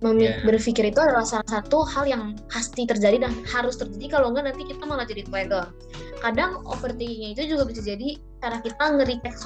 [0.00, 0.40] yeah.
[0.48, 4.16] berpikir itu adalah salah satu hal yang pasti terjadi dan harus terjadi.
[4.20, 5.68] Kalau enggak nanti kita malah jadi tuega
[6.20, 9.36] kadang overthinkingnya itu juga bisa jadi cara kita nge-recheck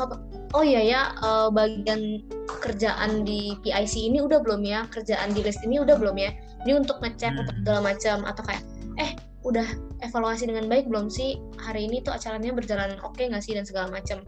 [0.55, 2.23] oh iya ya uh, bagian
[2.63, 4.87] kerjaan di PIC ini udah belum ya?
[4.91, 6.35] Kerjaan di list ini udah belum ya?
[6.67, 7.43] Ini untuk ngecek hmm.
[7.47, 8.17] untuk segala macam.
[8.27, 8.63] Atau kayak
[8.99, 9.15] eh
[9.47, 9.67] udah
[10.03, 11.39] evaluasi dengan baik belum sih?
[11.63, 13.55] Hari ini tuh acaranya berjalan oke okay nggak sih?
[13.55, 14.23] dan segala macam.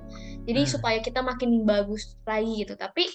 [0.46, 0.70] Jadi hmm.
[0.70, 2.74] supaya kita makin bagus lagi gitu.
[2.74, 3.06] Tapi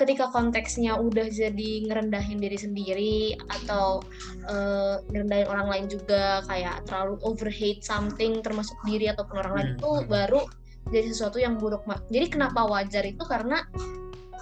[0.00, 3.18] ketika konteksnya udah jadi ngerendahin diri sendiri
[3.52, 4.00] atau
[4.48, 9.76] uh, ngerendahin orang lain juga kayak terlalu overhate something termasuk diri ataupun orang lain hmm.
[9.76, 10.40] itu baru
[10.88, 12.00] jadi sesuatu yang buruk mak.
[12.08, 13.68] Jadi kenapa wajar itu karena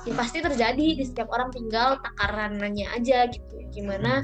[0.06, 3.58] ya pasti terjadi di setiap orang tinggal takarannya aja gitu.
[3.74, 4.22] Gimana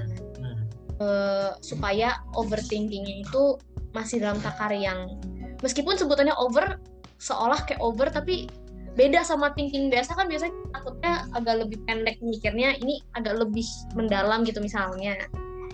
[1.02, 3.58] uh, supaya overthinkingnya itu
[3.90, 5.18] masih dalam takar yang
[5.62, 6.78] meskipun sebutannya over
[7.18, 8.50] seolah kayak over tapi
[8.94, 13.66] beda sama thinking biasa kan biasanya takutnya agak lebih pendek mikirnya ini agak lebih
[13.98, 15.18] mendalam gitu misalnya.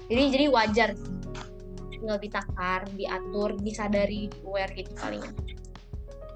[0.08, 0.90] Jadi jadi wajar
[1.92, 5.20] tinggal ditakar diatur disadari aware gitu paling.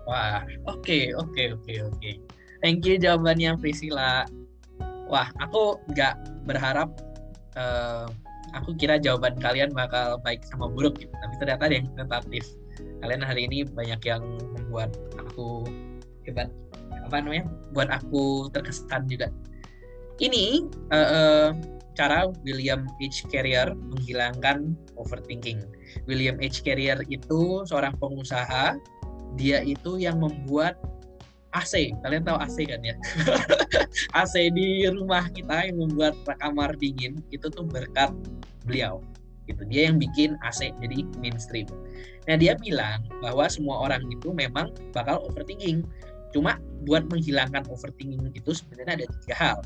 [0.05, 1.97] Wah oke okay, oke okay, oke okay, oke.
[1.97, 2.15] Okay.
[2.61, 4.29] thank you jawabannya Priscila
[5.09, 6.93] wah aku nggak berharap
[7.57, 8.05] uh,
[8.55, 11.11] aku kira jawaban kalian bakal baik sama buruk gitu.
[11.11, 12.45] Tapi ternyata ada yang tentatif.
[13.03, 14.23] Kalian hari ini banyak yang
[14.55, 15.67] membuat aku
[16.25, 16.49] hebat
[17.15, 19.31] apa namanya buat aku terkesan juga
[20.19, 21.49] ini uh, uh,
[21.95, 23.31] cara William H.
[23.31, 25.63] Carrier menghilangkan overthinking.
[26.11, 26.67] William H.
[26.67, 28.75] Carrier itu seorang pengusaha,
[29.39, 30.75] dia itu yang membuat
[31.55, 31.95] AC.
[32.03, 32.95] Kalian tahu AC kan ya?
[34.21, 38.11] AC di rumah kita yang membuat kamar dingin itu tuh berkat
[38.67, 38.99] beliau.
[39.47, 39.63] Gitu.
[39.71, 41.71] Dia yang bikin AC jadi mainstream.
[42.27, 45.87] Nah, dia bilang bahwa semua orang itu memang bakal overthinking.
[46.35, 49.59] Cuma buat menghilangkan overthinking itu sebenarnya ada tiga hal.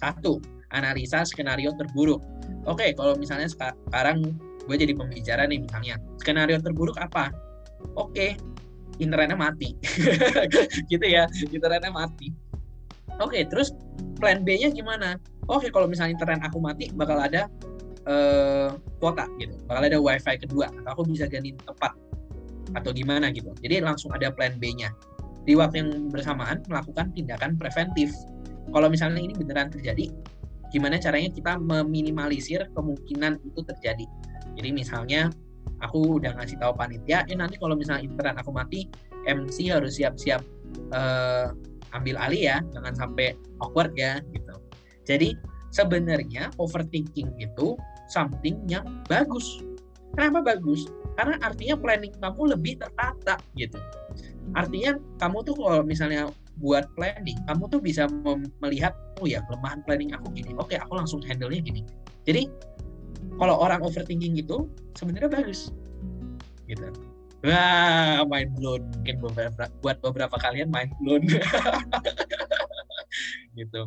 [0.00, 0.40] Satu,
[0.72, 2.24] analisa skenario terburuk.
[2.64, 4.32] Oke, kalau misalnya sekarang
[4.64, 7.28] gue jadi pembicara nih misalnya, skenario terburuk apa?
[7.94, 8.40] Oke,
[8.96, 9.76] internetnya mati.
[10.90, 12.32] gitu ya, internetnya mati.
[13.20, 13.76] Oke, terus
[14.16, 15.20] plan B-nya gimana?
[15.46, 17.46] Oke, kalau misalnya internet aku mati, bakal ada
[18.08, 21.92] uh, kuota gitu, bakal ada wifi kedua, atau aku bisa ganti tempat
[22.74, 23.52] atau gimana gitu.
[23.60, 24.90] Jadi langsung ada plan B-nya
[25.44, 28.12] di waktu yang bersamaan melakukan tindakan preventif.
[28.72, 30.08] Kalau misalnya ini beneran terjadi,
[30.72, 34.06] gimana caranya kita meminimalisir kemungkinan itu terjadi.
[34.56, 35.28] Jadi misalnya
[35.84, 38.88] aku udah ngasih tahu panitia, eh nanti kalau misalnya internet aku mati,
[39.28, 40.40] MC harus siap-siap
[40.96, 41.52] uh,
[41.92, 44.56] ambil alih ya, jangan sampai awkward ya gitu.
[45.04, 45.36] Jadi
[45.70, 47.76] sebenarnya overthinking itu
[48.08, 49.60] something yang bagus.
[50.16, 50.88] Kenapa bagus?
[51.14, 53.78] Karena artinya planning kamu lebih tertata gitu.
[54.54, 58.06] Artinya kamu tuh kalau misalnya buat planning kamu tuh bisa
[58.62, 61.82] melihat oh ya kelemahan planning aku gini oke aku langsung handle-nya gini.
[62.26, 62.50] Jadi
[63.38, 65.74] kalau orang overthinking itu sebenarnya bagus.
[66.66, 66.86] Gitu.
[67.44, 68.82] Wah mind blown.
[69.00, 71.22] Mungkin beberapa buat beberapa kalian mind blown.
[73.54, 73.86] Gitu.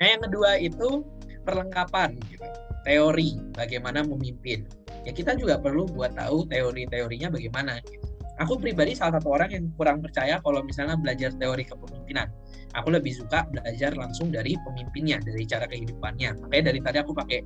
[0.00, 1.04] Nah yang kedua itu
[1.44, 2.48] perlengkapan gitu
[2.86, 4.62] teori bagaimana memimpin
[5.02, 9.64] ya kita juga perlu buat tahu teori-teorinya bagaimana gitu aku pribadi salah satu orang yang
[9.76, 12.28] kurang percaya kalau misalnya belajar teori kepemimpinan.
[12.76, 16.44] Aku lebih suka belajar langsung dari pemimpinnya, dari cara kehidupannya.
[16.44, 17.38] Makanya dari tadi aku pakai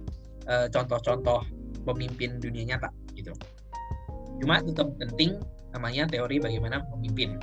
[0.51, 1.47] uh, contoh-contoh
[1.87, 3.31] pemimpin dunia nyata gitu.
[4.43, 5.39] Cuma tetap penting
[5.71, 7.39] namanya teori bagaimana memimpin.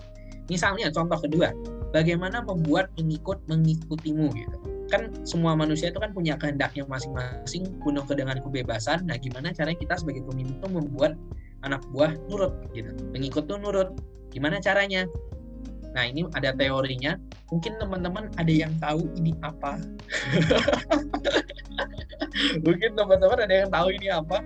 [0.52, 1.52] Misalnya contoh kedua,
[1.96, 4.58] bagaimana membuat pengikut mengikutimu gitu.
[4.88, 9.08] Kan semua manusia itu kan punya kehendaknya masing-masing, penuh dengan kebebasan.
[9.08, 11.20] Nah, gimana caranya kita sebagai pemimpin itu membuat
[11.68, 12.92] anak buah nurut gitu.
[13.12, 13.92] Pengikut tuh nurut.
[14.32, 15.08] Gimana caranya?
[15.98, 17.18] Nah, ini ada teorinya.
[17.50, 19.78] Mungkin teman-teman ada yang tahu ini apa.
[22.66, 24.38] Mungkin teman-teman ada yang tahu ini apa.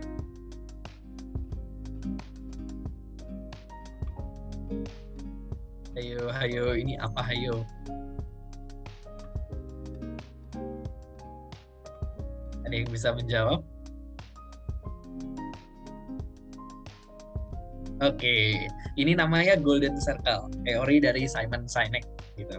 [5.99, 7.67] Ayo, ayo, ini apa ayo?
[12.71, 13.59] Ada yang bisa menjawab?
[17.99, 18.63] Oke,
[18.95, 22.07] ini namanya Golden Circle, teori dari Simon Sinek
[22.39, 22.55] gitu.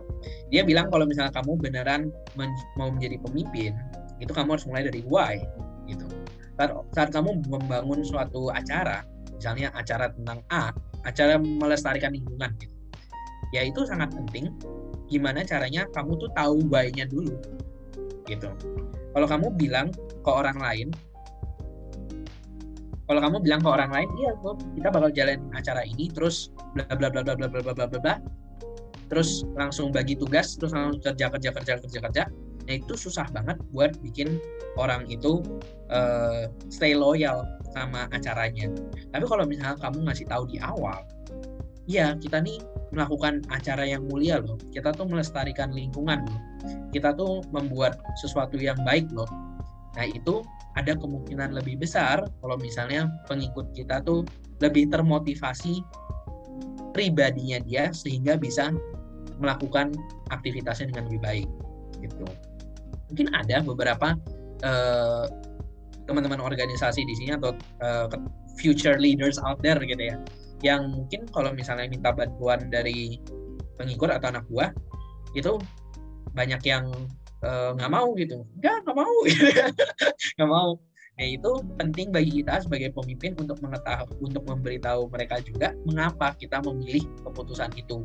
[0.52, 3.72] Dia bilang kalau misalnya kamu beneran men mau menjadi pemimpin,
[4.20, 5.40] itu kamu harus mulai dari why
[5.88, 6.04] gitu.
[6.60, 9.02] Saat, saat kamu membangun suatu acara,
[9.34, 10.70] misalnya acara tentang A,
[11.08, 12.82] acara melestarikan lingkungan gitu
[13.52, 14.48] ya itu sangat penting
[15.12, 17.36] gimana caranya kamu tuh tahu why-nya dulu
[18.24, 18.48] gitu
[19.12, 20.88] kalau kamu bilang ke orang lain
[23.06, 24.32] kalau kamu bilang ke orang lain iya
[24.78, 28.14] kita bakal jalan acara ini terus bla bla bla bla bla bla bla bla bla
[29.12, 32.22] terus langsung bagi tugas terus langsung kerja kerja kerja kerja kerja
[32.62, 34.38] nah itu susah banget buat bikin
[34.78, 35.42] orang itu
[35.90, 37.44] uh, stay loyal
[37.74, 38.70] sama acaranya.
[39.10, 41.02] Tapi kalau misalnya kamu ngasih tahu di awal
[41.90, 44.60] ya kita nih melakukan acara yang mulia loh.
[44.70, 46.40] Kita tuh melestarikan lingkungan loh.
[46.92, 49.26] Kita tuh membuat sesuatu yang baik loh.
[49.96, 50.44] Nah itu
[50.76, 54.24] ada kemungkinan lebih besar kalau misalnya pengikut kita tuh
[54.60, 55.84] lebih termotivasi
[56.96, 58.72] pribadinya dia sehingga bisa
[59.40, 59.92] melakukan
[60.32, 61.48] aktivitasnya dengan lebih baik
[62.00, 62.24] gitu.
[63.12, 64.16] Mungkin ada beberapa
[64.64, 65.26] eh,
[66.06, 68.10] teman-teman organisasi di sini atau uh,
[68.58, 70.16] future leaders out there gitu ya
[70.62, 73.18] yang mungkin kalau misalnya minta bantuan dari
[73.76, 74.70] pengikut atau anak buah
[75.34, 75.58] itu
[76.32, 76.86] banyak yang
[77.42, 78.46] eh, nggak uh, mau gitu.
[78.62, 79.16] Nggak nggak mau.
[80.38, 80.70] Nggak mau.
[81.12, 86.64] Nah itu penting bagi kita sebagai pemimpin untuk mengetahui untuk memberitahu mereka juga mengapa kita
[86.64, 88.00] memilih keputusan itu.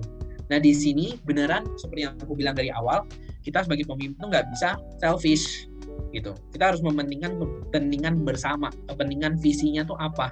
[0.51, 3.07] Nah di sini beneran seperti yang aku bilang dari awal
[3.47, 5.71] kita sebagai pemimpin nggak bisa selfish
[6.11, 6.35] gitu.
[6.51, 10.31] Kita harus mementingkan kepentingan bersama kepentingan visinya tuh apa.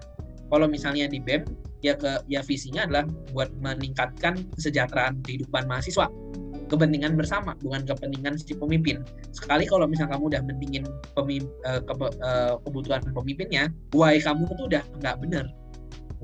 [0.51, 1.47] Kalau misalnya di BEM
[1.85, 6.09] ya ke ya visinya adalah buat meningkatkan kesejahteraan kehidupan mahasiswa.
[6.65, 9.05] Kepentingan bersama bukan kepentingan si pemimpin.
[9.29, 11.93] Sekali kalau misalnya kamu udah mendingin pemim, uh, ke,
[12.25, 15.45] uh, kebutuhan pemimpinnya why kamu itu udah nggak benar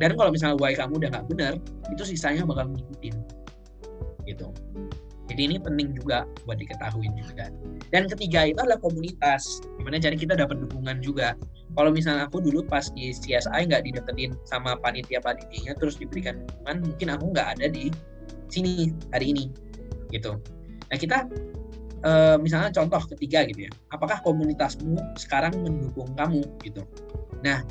[0.01, 1.53] dan kalau misalnya why kamu udah nggak benar
[1.93, 3.15] itu sisanya bakal ngikutin.
[4.25, 4.49] Gitu
[5.31, 7.47] jadi ini penting juga buat diketahui juga.
[7.95, 9.63] Dan ketiga itu adalah komunitas.
[9.79, 11.39] Gimana jadi kita dapat dukungan juga.
[11.71, 17.07] Kalau misalnya aku dulu pas di CSI nggak dideketin sama panitia-panitianya terus diberikan dukungan, mungkin
[17.15, 17.87] aku nggak ada di
[18.51, 19.47] sini hari ini,
[20.11, 20.35] gitu.
[20.91, 21.31] Nah kita
[22.03, 22.11] e,
[22.43, 26.83] misalnya contoh ketiga gitu ya, apakah komunitasmu sekarang mendukung kamu gitu.
[27.39, 27.63] Nah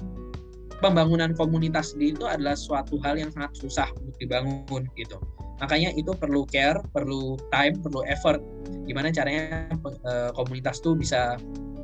[0.80, 5.20] pembangunan komunitas sendiri itu adalah suatu hal yang sangat susah untuk dibangun gitu
[5.60, 8.40] Makanya itu perlu care, perlu time, perlu effort.
[8.88, 9.68] Gimana caranya
[10.08, 11.36] uh, komunitas tuh bisa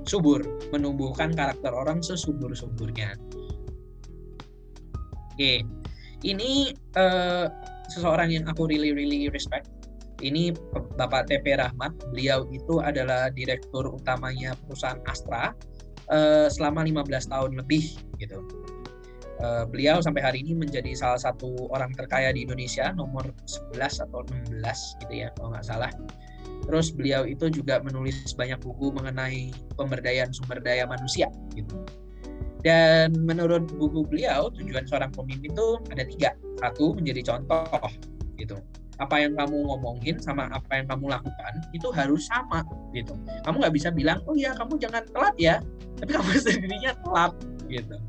[0.09, 0.41] subur,
[0.73, 3.13] menumbuhkan karakter orang sesubur-suburnya.
[5.37, 5.61] Oke,
[6.25, 7.53] ini uh,
[7.93, 9.69] seseorang yang aku really really respect.
[10.25, 10.57] Ini
[10.97, 11.93] Bapak TP Rahmat.
[12.09, 15.53] Beliau itu adalah direktur utamanya perusahaan Astra
[16.09, 18.41] uh, selama 15 tahun lebih gitu
[19.43, 23.29] uh, beliau sampai hari ini menjadi salah satu orang terkaya di Indonesia nomor
[23.73, 25.91] 11 atau 16 gitu ya kalau nggak salah.
[26.67, 31.77] Terus beliau itu juga menulis banyak buku mengenai pemberdayaan sumber daya manusia gitu.
[32.65, 36.31] Dan menurut buku beliau tujuan seorang pemimpin itu ada tiga.
[36.59, 37.91] Satu menjadi contoh
[38.35, 38.59] gitu.
[38.97, 42.65] Apa yang kamu ngomongin sama apa yang kamu lakukan itu harus sama
[42.97, 43.13] gitu.
[43.45, 45.55] Kamu nggak bisa bilang oh ya kamu jangan telat ya,
[46.01, 47.33] tapi kamu sendirinya telat
[47.69, 48.01] gitu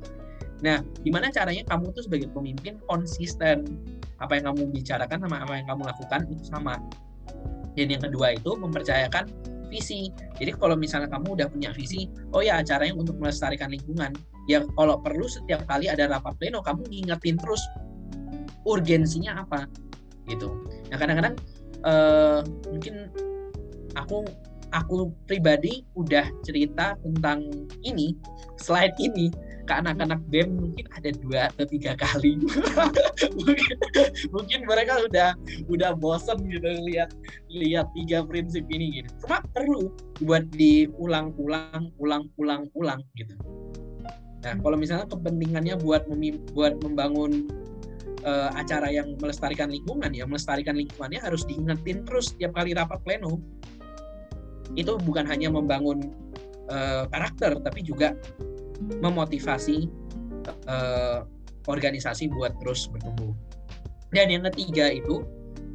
[0.66, 3.66] Nah, gimana caranya kamu tuh sebagai pemimpin konsisten
[4.18, 6.82] apa yang kamu bicarakan sama apa yang kamu lakukan itu sama.
[7.78, 9.30] Dan yang kedua itu mempercayakan
[9.70, 10.10] visi.
[10.40, 14.16] Jadi kalau misalnya kamu udah punya visi, oh ya acaranya untuk melestarikan lingkungan,
[14.50, 17.62] ya kalau perlu setiap kali ada rapat pleno kamu ngingetin terus
[18.66, 19.70] urgensinya apa
[20.26, 20.52] gitu.
[20.90, 21.36] Nah kadang-kadang
[21.86, 23.12] uh, mungkin
[23.94, 24.26] aku
[24.76, 27.48] aku pribadi udah cerita tentang
[27.84, 28.16] ini
[28.60, 29.32] slide ini
[29.68, 32.40] ke anak-anak BEM mungkin ada dua atau tiga kali.
[33.38, 33.78] Mungkin,
[34.32, 35.30] mungkin mereka udah
[35.68, 37.12] udah bosen gitu lihat
[37.52, 39.10] lihat tiga prinsip ini gitu.
[39.26, 39.92] Cuma perlu
[40.24, 43.36] buat diulang-ulang ulang-ulang ulang gitu.
[44.46, 46.08] Nah kalau misalnya kepentingannya buat
[46.56, 47.52] buat membangun
[48.24, 53.42] uh, acara yang melestarikan lingkungan ya melestarikan lingkungannya harus diingetin terus tiap kali rapat pleno.
[54.78, 56.14] Itu bukan hanya membangun
[56.72, 58.14] uh, karakter tapi juga
[59.04, 59.90] memotivasi
[60.70, 61.26] uh,
[61.68, 63.36] organisasi buat terus bertumbuh.
[64.16, 65.24] Dan yang ketiga itu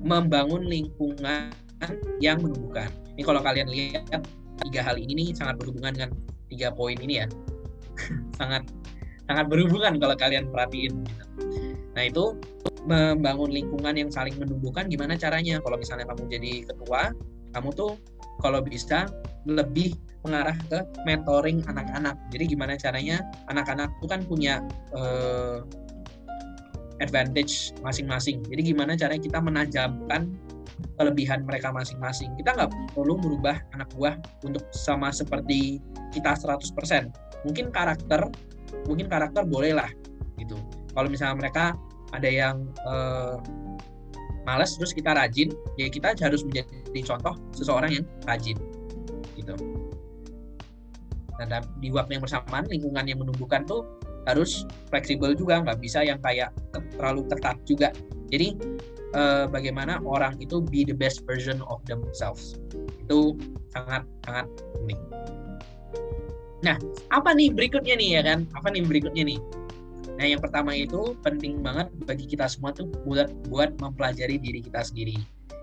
[0.00, 1.52] membangun lingkungan
[2.24, 2.88] yang menumbuhkan.
[3.14, 4.08] Ini kalau kalian lihat
[4.66, 6.10] tiga hal ini nih sangat berhubungan dengan
[6.48, 7.26] tiga poin ini ya.
[8.40, 8.64] sangat
[9.28, 11.04] sangat berhubungan kalau kalian perhatiin.
[11.92, 12.40] Nah itu
[12.88, 15.60] membangun lingkungan yang saling menumbuhkan gimana caranya?
[15.62, 17.14] Kalau misalnya kamu jadi ketua,
[17.54, 18.00] kamu tuh
[18.42, 19.06] kalau bisa
[19.46, 22.14] lebih mengarah ke mentoring anak-anak.
[22.30, 24.62] Jadi gimana caranya anak-anak itu kan punya
[24.94, 25.66] uh,
[27.02, 28.42] advantage masing-masing.
[28.46, 30.30] Jadi gimana caranya kita menajamkan
[30.94, 32.30] kelebihan mereka masing-masing.
[32.38, 34.14] Kita nggak perlu merubah anak buah
[34.46, 35.82] untuk sama seperti
[36.14, 37.42] kita 100%.
[37.42, 38.30] Mungkin karakter,
[38.86, 39.90] mungkin karakter boleh lah
[40.38, 40.54] gitu.
[40.94, 41.74] Kalau misalnya mereka
[42.14, 43.42] ada yang uh,
[44.42, 48.58] males terus kita rajin, ya kita harus menjadi contoh seseorang yang rajin
[49.38, 49.54] gitu.
[51.38, 53.82] Dan di waktu yang bersamaan lingkungan yang menumbuhkan tuh
[54.30, 56.54] harus fleksibel juga nggak bisa yang kayak
[56.94, 57.88] terlalu ketat juga.
[58.30, 58.54] Jadi
[59.14, 62.54] eh, bagaimana orang itu be the best version of themselves.
[63.02, 63.34] Itu
[63.74, 64.46] sangat sangat
[64.78, 65.00] penting.
[66.62, 66.76] Nah
[67.10, 68.46] apa nih berikutnya nih ya kan?
[68.54, 69.38] Apa nih berikutnya nih
[70.18, 74.82] nah yang pertama itu penting banget bagi kita semua tuh buat buat mempelajari diri kita
[74.84, 75.16] sendiri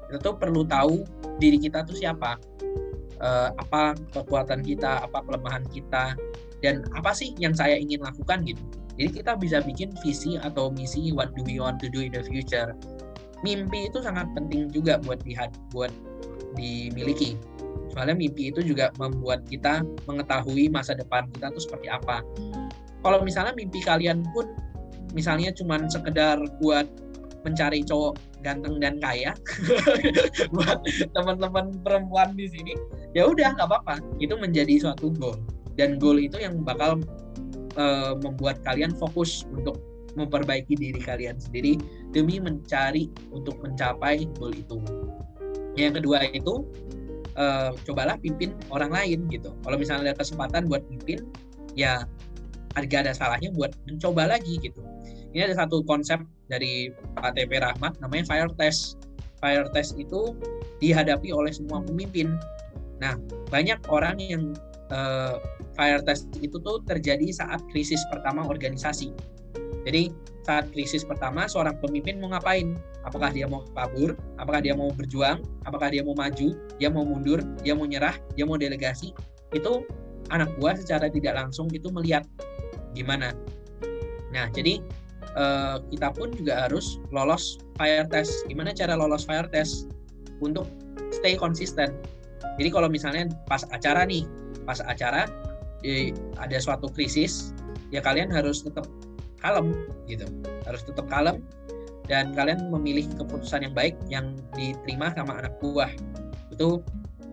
[0.10, 1.06] kita tuh perlu tahu
[1.38, 2.40] diri kita tuh siapa
[3.24, 6.16] uh, apa kekuatan kita, apa kelemahan kita,
[6.64, 8.64] dan apa sih yang saya ingin lakukan gitu.
[9.00, 12.24] Jadi kita bisa bikin visi atau misi what do we want to do in the
[12.24, 12.76] future.
[13.40, 15.92] Mimpi itu sangat penting juga buat lihat, buat
[16.60, 17.40] dimiliki.
[17.96, 22.20] Soalnya mimpi itu juga membuat kita mengetahui masa depan kita tuh seperti apa.
[23.00, 24.47] Kalau misalnya mimpi kalian pun
[25.16, 26.86] misalnya cuma sekedar buat
[27.47, 29.32] mencari cowok ganteng dan kaya
[30.56, 30.80] buat
[31.16, 32.76] teman-teman perempuan di sini
[33.16, 34.04] ya udah nggak apa-apa.
[34.20, 35.39] Itu menjadi suatu goal.
[35.80, 37.00] Dan goal itu yang bakal
[37.80, 39.80] uh, membuat kalian fokus untuk
[40.18, 41.80] memperbaiki diri kalian sendiri
[42.12, 44.78] demi mencari untuk mencapai goal itu.
[45.80, 46.68] Yang kedua itu
[47.39, 49.56] uh, cobalah pimpin orang lain gitu.
[49.64, 51.24] Kalau misalnya ada kesempatan buat pimpin
[51.78, 52.04] ya
[52.80, 54.80] harga ada salahnya buat mencoba lagi gitu
[55.30, 56.17] ini ada satu konsep
[56.49, 58.97] dari Pak TP Rahmat namanya fire test.
[59.38, 60.36] Fire test itu
[60.82, 62.34] dihadapi oleh semua pemimpin.
[62.99, 63.15] Nah,
[63.53, 64.43] banyak orang yang
[64.91, 65.38] uh,
[65.77, 69.13] fire test itu tuh terjadi saat krisis pertama organisasi.
[69.88, 70.11] Jadi
[70.43, 72.75] saat krisis pertama seorang pemimpin mau ngapain?
[73.05, 74.17] Apakah dia mau kabur?
[74.41, 75.39] Apakah dia mau berjuang?
[75.63, 76.57] Apakah dia mau maju?
[76.82, 77.39] Dia mau mundur?
[77.63, 78.17] Dia mau nyerah?
[78.36, 79.15] Dia mau delegasi?
[79.55, 79.88] Itu
[80.34, 82.27] anak buah secara tidak langsung itu melihat
[82.94, 83.34] gimana.
[84.30, 84.82] Nah, jadi
[85.36, 88.46] uh, kita pun juga harus lolos fire test.
[88.46, 89.90] Gimana cara lolos fire test?
[90.40, 90.70] Untuk
[91.12, 91.92] stay konsisten.
[92.56, 94.24] Jadi kalau misalnya pas acara nih,
[94.64, 95.28] pas acara
[96.36, 97.56] ada suatu krisis,
[97.88, 98.88] ya kalian harus tetap
[99.40, 99.76] kalem
[100.08, 100.28] gitu.
[100.68, 101.40] Harus tetap kalem
[102.10, 105.92] dan kalian memilih keputusan yang baik yang diterima sama anak buah.
[106.52, 106.84] Itu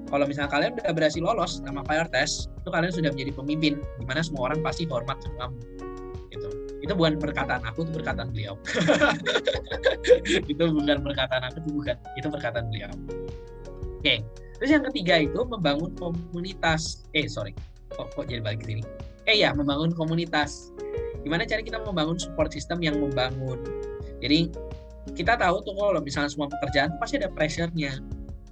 [0.06, 4.04] kalau misalnya kalian udah berhasil lolos sama fire test, itu kalian sudah menjadi pemimpin, di
[4.06, 5.58] mana semua orang pasti hormat sama kamu.
[6.86, 8.54] Itu bukan perkataan aku itu perkataan beliau.
[10.52, 12.90] Itu bukan perkataan aku itu bukan itu perkataan beliau.
[13.98, 14.04] Oke.
[14.04, 14.18] Okay.
[14.56, 17.04] terus yang ketiga itu membangun komunitas.
[17.12, 17.52] Eh sorry.
[17.92, 18.82] Kok, kok jadi balik ke sini?
[19.26, 20.70] Eh ya membangun komunitas.
[21.26, 23.58] Gimana cara kita membangun support system yang membangun?
[24.22, 24.48] Jadi
[25.18, 27.98] kita tahu tuh kalau misalnya semua pekerjaan pasti ada pressure-nya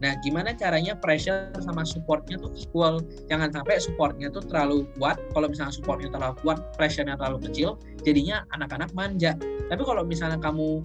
[0.05, 3.01] Nah, gimana caranya pressure sama supportnya tuh equal?
[3.33, 5.17] Jangan sampai supportnya tuh terlalu kuat.
[5.33, 9.33] Kalau misalnya supportnya terlalu kuat, pressure-nya terlalu kecil, jadinya anak-anak manja.
[9.73, 10.85] Tapi kalau misalnya kamu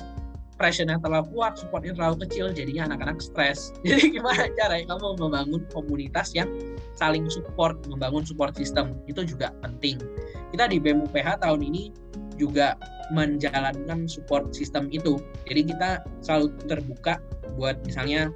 [0.56, 3.76] pressure-nya terlalu kuat, supportnya terlalu kecil, jadinya anak-anak stres.
[3.88, 6.48] Jadi gimana caranya kamu membangun komunitas yang
[6.96, 10.00] saling support, membangun support system, itu juga penting.
[10.56, 11.92] Kita di BEM UPH tahun ini
[12.40, 12.80] juga
[13.12, 15.20] menjalankan support system itu.
[15.44, 17.20] Jadi kita selalu terbuka
[17.60, 18.32] buat misalnya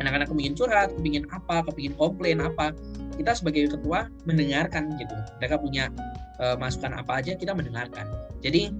[0.00, 2.72] anak-anak kepingin curhat, kepingin apa, kepingin komplain apa,
[3.20, 5.12] kita sebagai ketua mendengarkan gitu.
[5.38, 5.92] Mereka punya
[6.40, 8.08] uh, masukan apa aja kita mendengarkan.
[8.40, 8.72] Jadi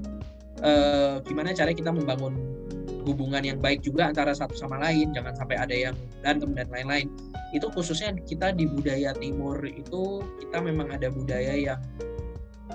[0.65, 2.41] uh, gimana cara kita membangun
[3.05, 7.09] hubungan yang baik juga antara satu sama lain, jangan sampai ada yang dan lain-lain.
[7.53, 11.81] Itu khususnya kita di budaya timur itu kita memang ada budaya yang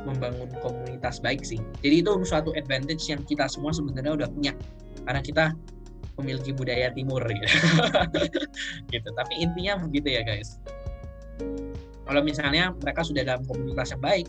[0.03, 1.61] membangun komunitas baik sih.
[1.81, 4.53] Jadi itu suatu advantage yang kita semua sebenarnya udah punya
[5.05, 5.45] karena kita
[6.21, 7.47] memiliki budaya timur gitu.
[8.93, 9.07] gitu.
[9.11, 10.59] Tapi intinya begitu ya guys.
[12.05, 14.27] Kalau misalnya mereka sudah dalam komunitas yang baik,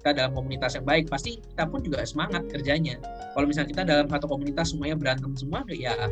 [0.00, 3.02] kita dalam komunitas yang baik, pasti kita pun juga semangat kerjanya.
[3.34, 6.06] Kalau misalnya kita dalam satu komunitas semuanya berantem semua, ya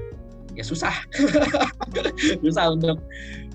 [0.55, 0.95] ya susah,
[2.43, 2.99] susah untuk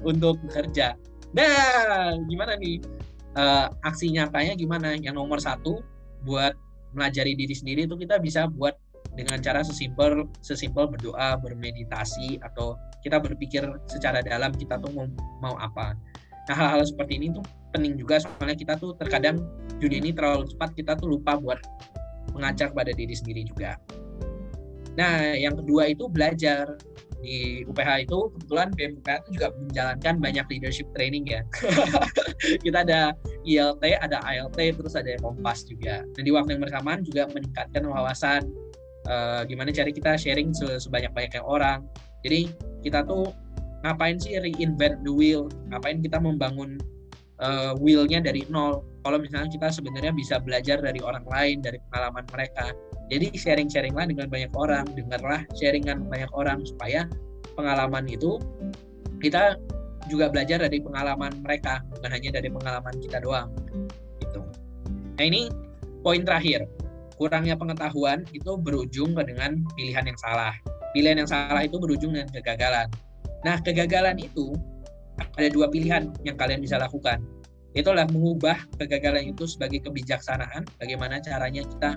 [0.03, 0.95] untuk bekerja.
[1.35, 2.79] Nah, gimana nih?
[3.37, 4.95] Uh, aksi nyatanya gimana?
[4.97, 5.83] Yang nomor satu
[6.23, 6.55] buat
[6.95, 8.79] melajari diri sendiri itu kita bisa buat
[9.15, 15.07] dengan cara sesimpel sesimpel berdoa, bermeditasi atau kita berpikir secara dalam kita tuh mau,
[15.43, 15.95] mau apa.
[16.47, 17.43] Nah hal-hal seperti ini tuh
[17.75, 19.43] penting juga soalnya kita tuh terkadang
[19.77, 21.59] dunia ini terlalu cepat kita tuh lupa buat
[22.33, 23.75] mengajar pada diri sendiri juga.
[24.95, 26.79] Nah yang kedua itu belajar
[27.19, 31.43] di UPH itu kebetulan BMUPH itu juga menjalankan banyak leadership training ya.
[32.63, 33.11] kita ada
[33.43, 36.07] ILT, ada ALT, terus ada Kompas juga.
[36.15, 38.47] Dan di waktu yang bersamaan juga meningkatkan wawasan
[39.09, 41.83] uh, gimana cara kita sharing sebanyak-banyaknya orang.
[42.21, 42.53] Jadi
[42.85, 43.33] kita tuh
[43.83, 45.49] ngapain sih reinvent the wheel?
[45.73, 46.77] Ngapain kita membangun
[47.41, 48.85] uh, wheel-nya dari nol?
[49.03, 52.75] Kalau misalnya kita sebenarnya bisa belajar dari orang lain, dari pengalaman mereka
[53.09, 57.09] jadi sharing-sharinglah dengan banyak orang, dengarlah sharingan banyak orang supaya
[57.57, 58.37] pengalaman itu
[59.17, 59.57] kita
[60.07, 63.49] juga belajar dari pengalaman mereka, bukan hanya dari pengalaman kita doang.
[64.21, 64.41] Gitu.
[65.17, 65.49] Nah ini
[66.05, 66.69] poin terakhir,
[67.19, 70.55] kurangnya pengetahuan itu berujung dengan pilihan yang salah.
[70.95, 72.87] Pilihan yang salah itu berujung dengan kegagalan.
[73.43, 74.55] Nah kegagalan itu
[75.19, 77.19] ada dua pilihan yang kalian bisa lakukan.
[77.75, 81.91] Itulah mengubah kegagalan itu sebagai kebijaksanaan, bagaimana caranya kita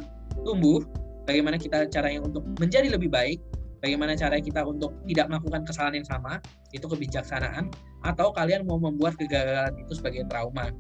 [0.45, 0.85] tumbuh
[1.27, 3.39] bagaimana kita caranya untuk menjadi lebih baik,
[3.81, 6.43] bagaimana cara kita untuk tidak melakukan kesalahan yang sama,
[6.75, 7.71] itu kebijaksanaan,
[8.03, 10.71] atau kalian mau membuat kegagalan itu sebagai trauma,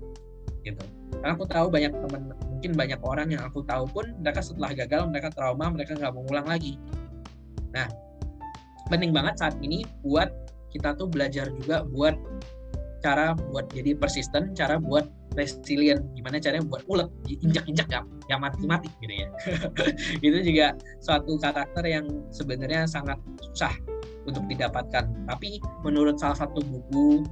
[0.67, 0.83] gitu.
[1.23, 2.23] Karena aku tahu banyak teman,
[2.63, 6.23] mungkin banyak orang yang aku tahu pun mereka setelah gagal mereka trauma, mereka nggak mau
[6.31, 6.79] ulang lagi.
[7.75, 7.91] Nah,
[8.87, 10.31] penting banget saat ini buat
[10.71, 12.15] kita tuh belajar juga buat
[13.03, 16.07] cara buat jadi persisten, cara buat resilient.
[16.15, 19.29] Gimana caranya buat ulet injak-injak ya yang mati-mati gitu ya.
[20.31, 23.75] Itu juga suatu karakter yang sebenarnya sangat susah
[24.23, 25.11] untuk didapatkan.
[25.27, 27.27] Tapi menurut salah satu buku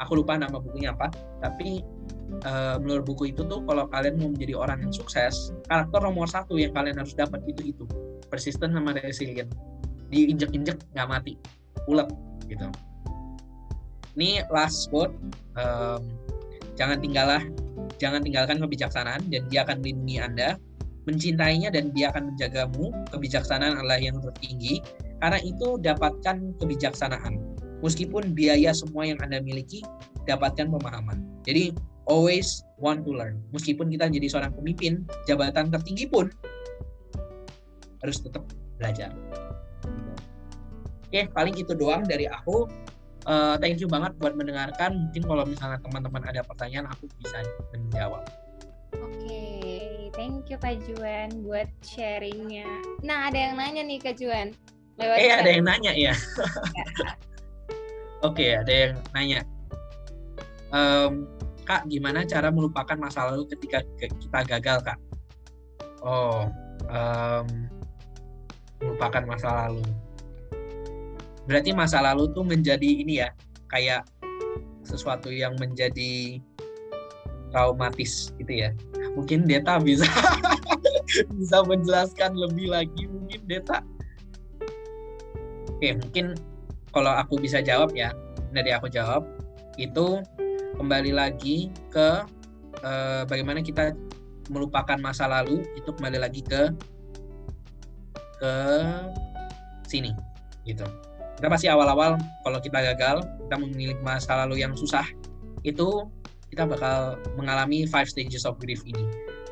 [0.00, 1.12] aku lupa nama bukunya apa
[1.44, 1.84] tapi
[2.44, 6.58] uh, menurut buku itu tuh kalau kalian mau menjadi orang yang sukses karakter nomor satu
[6.58, 7.84] yang kalian harus dapat itu itu
[8.30, 9.50] persisten sama resilient
[10.10, 11.34] diinjek-injek nggak mati
[11.90, 12.06] ulet
[12.46, 12.66] gitu
[14.16, 15.12] ini last quote
[15.60, 16.02] um,
[16.76, 17.42] Jangan tinggallah,
[17.96, 20.50] jangan tinggalkan kebijaksanaan dan dia akan melindungi Anda.
[21.08, 22.92] Mencintainya dan dia akan menjagamu.
[23.10, 24.84] Kebijaksanaan adalah yang tertinggi.
[25.24, 27.40] Karena itu dapatkan kebijaksanaan.
[27.80, 29.80] Meskipun biaya semua yang Anda miliki,
[30.28, 31.24] dapatkan pemahaman.
[31.48, 31.72] Jadi
[32.06, 33.42] always want to learn.
[33.50, 36.30] Meskipun kita jadi seorang pemimpin, jabatan tertinggi pun
[38.02, 38.46] harus tetap
[38.78, 39.10] belajar.
[41.06, 42.66] Oke, paling itu doang dari aku
[43.26, 45.10] uh, thank you banget buat mendengarkan.
[45.10, 47.42] Mungkin kalau misalnya teman-teman ada pertanyaan, aku bisa
[47.74, 48.24] menjawab.
[48.96, 50.08] Oke, okay.
[50.14, 52.66] thank you Kak Juan buat sharingnya.
[53.02, 54.54] Nah, ada yang nanya nih Kak Juan.
[54.96, 56.14] Lewat eh, ada yang nanya ya.
[58.24, 59.40] Oke, okay, ada yang nanya.
[60.72, 61.28] Um,
[61.66, 64.98] Kak, gimana cara melupakan masa lalu ketika kita gagal, Kak?
[66.06, 66.46] Oh,
[66.86, 67.46] um,
[68.78, 69.82] melupakan masa lalu.
[71.50, 73.34] Berarti masa lalu tuh menjadi ini ya
[73.70, 74.06] kayak
[74.86, 76.38] sesuatu yang menjadi
[77.50, 78.70] traumatis gitu ya.
[79.18, 80.06] Mungkin Deta bisa
[81.38, 83.82] bisa menjelaskan lebih lagi mungkin Deta.
[85.70, 86.38] Oke mungkin
[86.94, 88.14] kalau aku bisa jawab ya
[88.54, 89.26] dari aku jawab
[89.76, 90.22] itu
[90.76, 92.08] kembali lagi ke
[92.84, 93.96] eh, bagaimana kita
[94.52, 96.70] melupakan masa lalu itu kembali lagi ke
[98.36, 98.54] ke
[99.88, 100.12] sini
[100.68, 100.84] gitu.
[101.36, 105.04] Kita pasti awal-awal kalau kita gagal kita memiliki masa lalu yang susah
[105.64, 106.08] itu
[106.52, 109.04] kita bakal mengalami five stages of grief ini.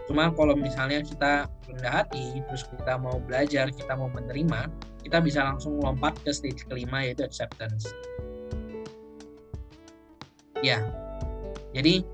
[0.04, 4.68] Cuma kalau misalnya kita rendah hati terus kita mau belajar kita mau menerima
[5.04, 7.92] kita bisa langsung lompat ke stage kelima yaitu acceptance.
[10.64, 11.03] Ya
[11.74, 12.06] jadi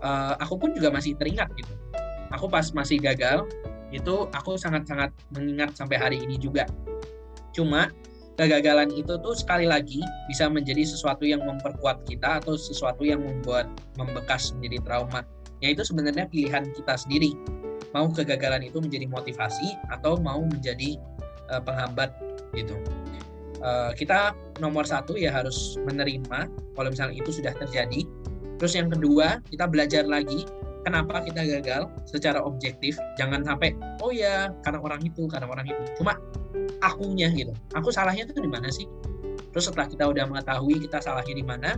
[0.00, 1.72] uh, aku pun juga masih teringat gitu
[2.32, 3.44] aku pas masih gagal
[3.92, 6.64] itu aku sangat-sangat mengingat sampai hari ini juga
[7.52, 7.92] cuma
[8.36, 13.68] kegagalan itu tuh sekali lagi bisa menjadi sesuatu yang memperkuat kita atau sesuatu yang membuat
[14.00, 15.20] membekas menjadi trauma.
[15.62, 17.36] Ya itu sebenarnya pilihan kita sendiri.
[17.92, 20.96] Mau kegagalan itu menjadi motivasi atau mau menjadi
[21.52, 22.10] uh, penghambat
[22.56, 22.74] gitu.
[23.62, 28.02] Uh, kita nomor satu ya harus menerima kalau misalnya itu sudah terjadi.
[28.62, 30.46] Terus yang kedua kita belajar lagi
[30.86, 32.94] kenapa kita gagal secara objektif.
[33.18, 35.82] Jangan sampai oh ya karena orang itu karena orang itu.
[35.98, 36.14] Cuma
[36.78, 37.50] akunya gitu.
[37.74, 38.86] Aku salahnya tuh di mana sih?
[39.50, 41.74] Terus setelah kita udah mengetahui kita salahnya di mana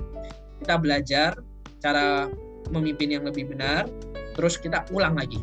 [0.60, 1.32] kita belajar
[1.80, 2.28] cara
[2.68, 3.88] memimpin yang lebih benar
[4.36, 5.40] terus kita ulang lagi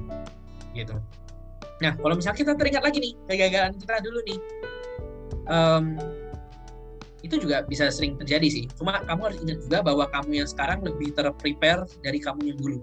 [0.78, 0.94] gitu.
[1.82, 4.40] Nah kalau misalnya kita teringat lagi nih kegagalan kita dulu nih.
[5.50, 5.98] Um,
[7.22, 8.66] itu juga bisa sering terjadi sih.
[8.78, 12.80] Cuma kamu harus ingat juga bahwa kamu yang sekarang lebih terprepare dari kamu yang dulu.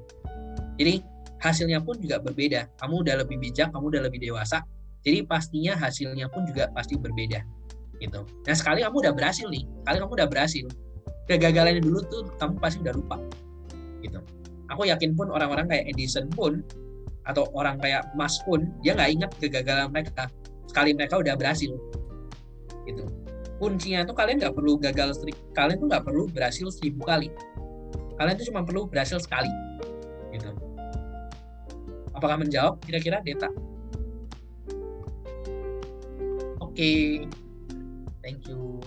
[0.78, 1.02] Jadi
[1.42, 2.70] hasilnya pun juga berbeda.
[2.78, 4.62] Kamu udah lebih bijak, kamu udah lebih dewasa.
[5.02, 7.42] Jadi pastinya hasilnya pun juga pasti berbeda.
[7.98, 8.20] Gitu.
[8.22, 10.66] Nah sekali kamu udah berhasil nih, sekali kamu udah berhasil,
[11.26, 13.16] kegagalannya dulu tuh kamu pasti udah lupa.
[14.02, 14.18] Gitu.
[14.70, 16.62] Aku yakin pun orang-orang kayak Edison pun
[17.26, 20.30] atau orang kayak Mas pun dia nggak ingat kegagalan mereka
[20.70, 21.74] sekali mereka udah berhasil.
[22.86, 23.04] Gitu.
[23.58, 25.18] Kuncinya tuh kalian nggak perlu gagal
[25.50, 27.28] kalian tuh nggak perlu berhasil seribu kali.
[28.18, 29.50] Kalian tuh cuma perlu berhasil sekali.
[30.30, 30.50] Gitu
[32.14, 33.50] Apakah menjawab kira-kira Deta?
[36.58, 37.02] Oke, okay.
[38.22, 38.78] thank you.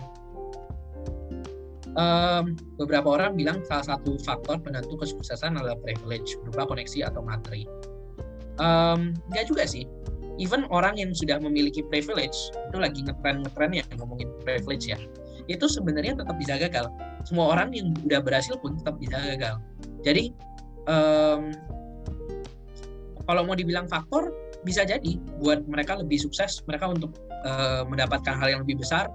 [2.00, 7.68] Um, beberapa orang bilang salah satu faktor penentu kesuksesan adalah privilege berupa koneksi atau materi.
[8.64, 9.84] Um, enggak juga sih.
[10.40, 12.36] Even orang yang sudah memiliki privilege
[12.72, 15.00] itu lagi ngetren-ngetren ya ngomongin privilege ya.
[15.50, 16.88] Itu sebenarnya tetap bisa gagal.
[17.28, 19.60] Semua orang yang udah berhasil pun tetap bisa gagal.
[20.02, 20.32] Jadi
[20.88, 21.52] um,
[23.28, 28.48] kalau mau dibilang faktor bisa jadi buat mereka lebih sukses mereka untuk uh, mendapatkan hal
[28.50, 29.10] yang lebih besar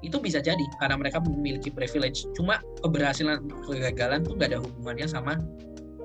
[0.00, 5.36] itu bisa jadi karena mereka memiliki privilege cuma keberhasilan kegagalan tuh gak ada hubungannya sama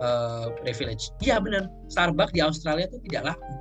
[0.04, 3.54] uh, privilege iya benar Starbucks di Australia tuh tidak laku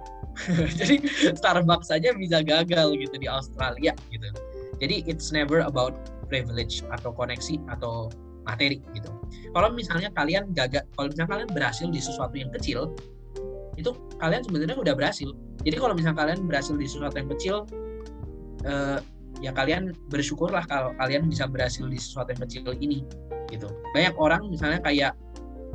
[0.81, 0.99] jadi
[1.35, 4.29] Starbucks saja bisa gagal gitu di Australia gitu.
[4.83, 5.95] Jadi it's never about
[6.27, 8.11] privilege atau koneksi atau
[8.45, 9.09] materi gitu.
[9.55, 12.93] Kalau misalnya kalian gagal kalau misalnya kalian berhasil di sesuatu yang kecil
[13.75, 15.31] itu kalian sebenarnya udah berhasil.
[15.65, 17.57] Jadi kalau misalnya kalian berhasil di sesuatu yang kecil
[18.67, 18.99] eh,
[19.43, 23.03] ya kalian bersyukurlah kalau kalian bisa berhasil di sesuatu yang kecil ini
[23.51, 23.71] gitu.
[23.97, 25.17] Banyak orang misalnya kayak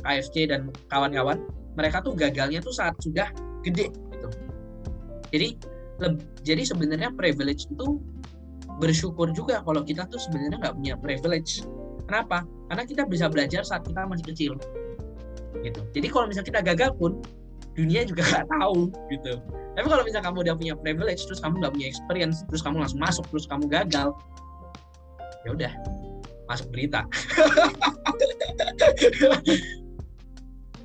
[0.00, 1.44] KFC dan kawan-kawan
[1.76, 3.28] mereka tuh gagalnya tuh saat sudah
[3.62, 3.92] gede
[5.30, 5.48] jadi
[6.40, 8.00] jadi sebenarnya privilege itu
[8.80, 11.60] bersyukur juga kalau kita tuh sebenarnya nggak punya privilege.
[12.08, 12.48] Kenapa?
[12.72, 14.52] Karena kita bisa belajar saat kita masih kecil.
[15.60, 15.80] Gitu.
[15.92, 17.20] Jadi kalau misalnya kita gagal pun
[17.76, 19.36] dunia juga nggak tahu gitu.
[19.76, 23.00] Tapi kalau misalnya kamu udah punya privilege terus kamu nggak punya experience terus kamu langsung
[23.00, 24.16] masuk terus kamu gagal
[25.44, 25.72] ya udah
[26.48, 27.04] masuk berita.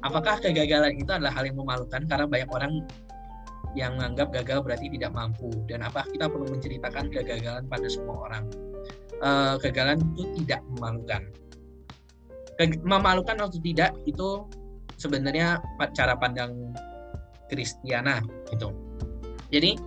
[0.06, 2.86] Apakah kegagalan itu adalah hal yang memalukan karena banyak orang
[3.76, 8.44] yang menganggap gagal berarti tidak mampu dan apa kita perlu menceritakan kegagalan pada semua orang
[9.20, 11.24] uh, kegagalan itu tidak memalukan
[12.88, 14.48] memalukan atau tidak itu
[14.96, 15.60] sebenarnya
[15.92, 16.72] cara pandang
[17.52, 18.74] Kristiana gitu.
[19.54, 19.78] Jadi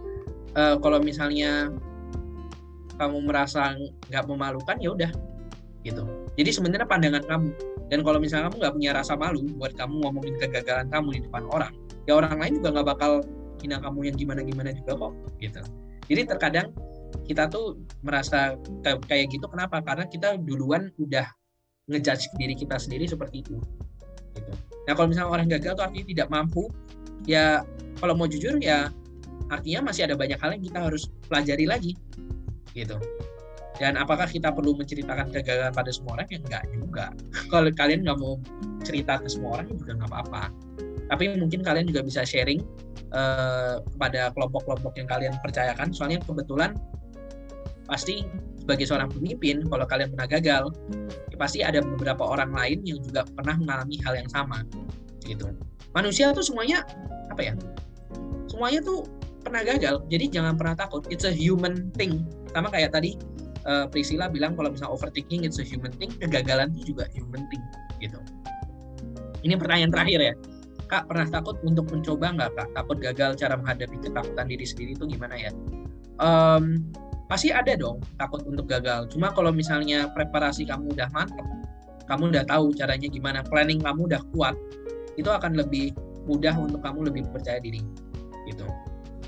[0.55, 1.73] uh, kalau misalnya
[2.99, 3.75] kamu merasa
[4.11, 5.11] nggak memalukan ya udah
[5.87, 6.03] gitu.
[6.39, 7.51] Jadi sebenarnya pandangan kamu.
[7.89, 11.45] Dan kalau misalnya kamu nggak punya rasa malu buat kamu ngomongin kegagalan kamu di depan
[11.49, 11.73] orang,
[12.05, 13.13] ya orang lain juga nggak bakal
[13.63, 15.61] hina kamu yang gimana-gimana juga kok gitu.
[16.09, 16.69] Jadi terkadang
[17.25, 19.81] kita tuh merasa kayak gitu kenapa?
[19.85, 21.29] Karena kita duluan udah
[21.89, 23.57] ngejudge diri kita sendiri seperti itu.
[24.37, 24.53] Gitu.
[24.89, 26.69] Nah kalau misalnya orang gagal tuh artinya tidak mampu,
[27.29, 27.65] ya
[28.01, 28.89] kalau mau jujur ya
[29.49, 31.93] artinya masih ada banyak hal yang kita harus pelajari lagi,
[32.77, 32.97] gitu.
[33.79, 36.27] Dan apakah kita perlu menceritakan kegagalan pada semua orang?
[36.29, 37.07] Ya enggak juga.
[37.53, 38.37] kalau kalian nggak mau
[38.83, 40.68] cerita ke semua orang juga nggak apa-apa.
[41.09, 42.61] Tapi mungkin kalian juga bisa sharing
[43.17, 45.89] uh, kepada kelompok-kelompok yang kalian percayakan.
[45.93, 46.77] Soalnya kebetulan
[47.89, 48.29] pasti
[48.61, 50.65] sebagai seorang pemimpin, kalau kalian pernah gagal,
[51.33, 54.61] ya pasti ada beberapa orang lain yang juga pernah mengalami hal yang sama,
[55.25, 55.49] gitu.
[55.97, 56.85] Manusia tuh semuanya
[57.33, 57.57] apa ya?
[58.45, 59.09] Semuanya tuh
[59.41, 61.09] pernah gagal, jadi jangan pernah takut.
[61.09, 62.29] It's a human thing.
[62.53, 63.17] Sama kayak tadi
[63.65, 67.65] uh, Priscilla bilang kalau misalnya overthinking it's a human thing, kegagalan itu juga human thing,
[68.05, 68.21] gitu.
[69.49, 70.35] Ini pertanyaan terakhir ya.
[70.89, 72.69] Kak pernah takut untuk mencoba nggak kak?
[72.73, 75.53] Takut gagal cara menghadapi ketakutan diri sendiri itu gimana ya?
[76.17, 76.89] Um,
[77.29, 79.13] pasti ada dong takut untuk gagal.
[79.13, 81.45] Cuma kalau misalnya preparasi kamu udah mantap,
[82.09, 84.57] kamu udah tahu caranya gimana, planning kamu udah kuat,
[85.21, 85.93] itu akan lebih
[86.25, 87.85] mudah untuk kamu lebih percaya diri.
[88.49, 88.65] Gitu.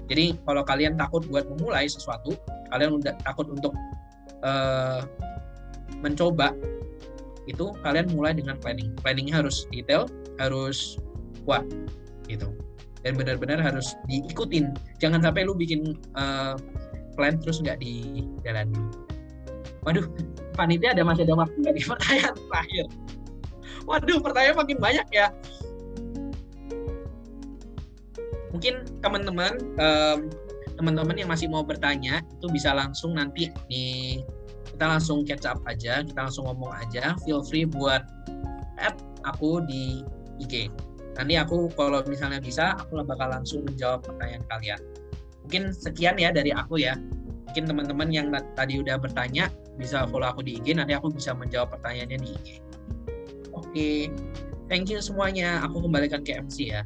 [0.09, 2.35] Jadi kalau kalian takut buat memulai sesuatu,
[2.73, 3.77] kalian udah takut untuk
[4.41, 5.05] uh,
[6.01, 6.57] mencoba,
[7.45, 8.97] itu kalian mulai dengan planning.
[9.05, 10.09] Planningnya harus detail,
[10.41, 10.97] harus
[11.45, 11.65] kuat,
[12.27, 12.51] gitu.
[13.01, 14.77] Dan benar-benar harus diikutin.
[15.01, 16.55] Jangan sampai lu bikin uh,
[17.17, 18.77] plan terus nggak dijalani.
[19.85, 20.05] Waduh,
[20.53, 22.87] panitia ada masih ada waktu nggak di pertanyaan terakhir?
[23.89, 25.33] Waduh, pertanyaan makin banyak ya.
[28.51, 30.29] mungkin teman-teman um,
[30.75, 34.21] teman-teman yang masih mau bertanya itu bisa langsung nanti nih
[34.75, 38.03] kita langsung catch up aja kita langsung ngomong aja feel free buat
[38.77, 40.03] add aku di
[40.43, 40.69] IG
[41.19, 44.81] nanti aku kalau misalnya bisa aku bakal langsung menjawab pertanyaan kalian.
[45.47, 46.95] Mungkin sekian ya dari aku ya.
[47.51, 51.75] Mungkin teman-teman yang tadi udah bertanya bisa follow aku di IG nanti aku bisa menjawab
[51.75, 52.49] pertanyaannya di IG
[53.71, 53.91] oke
[54.67, 55.63] thank you semuanya.
[55.67, 56.83] Aku kembalikan ke MC ya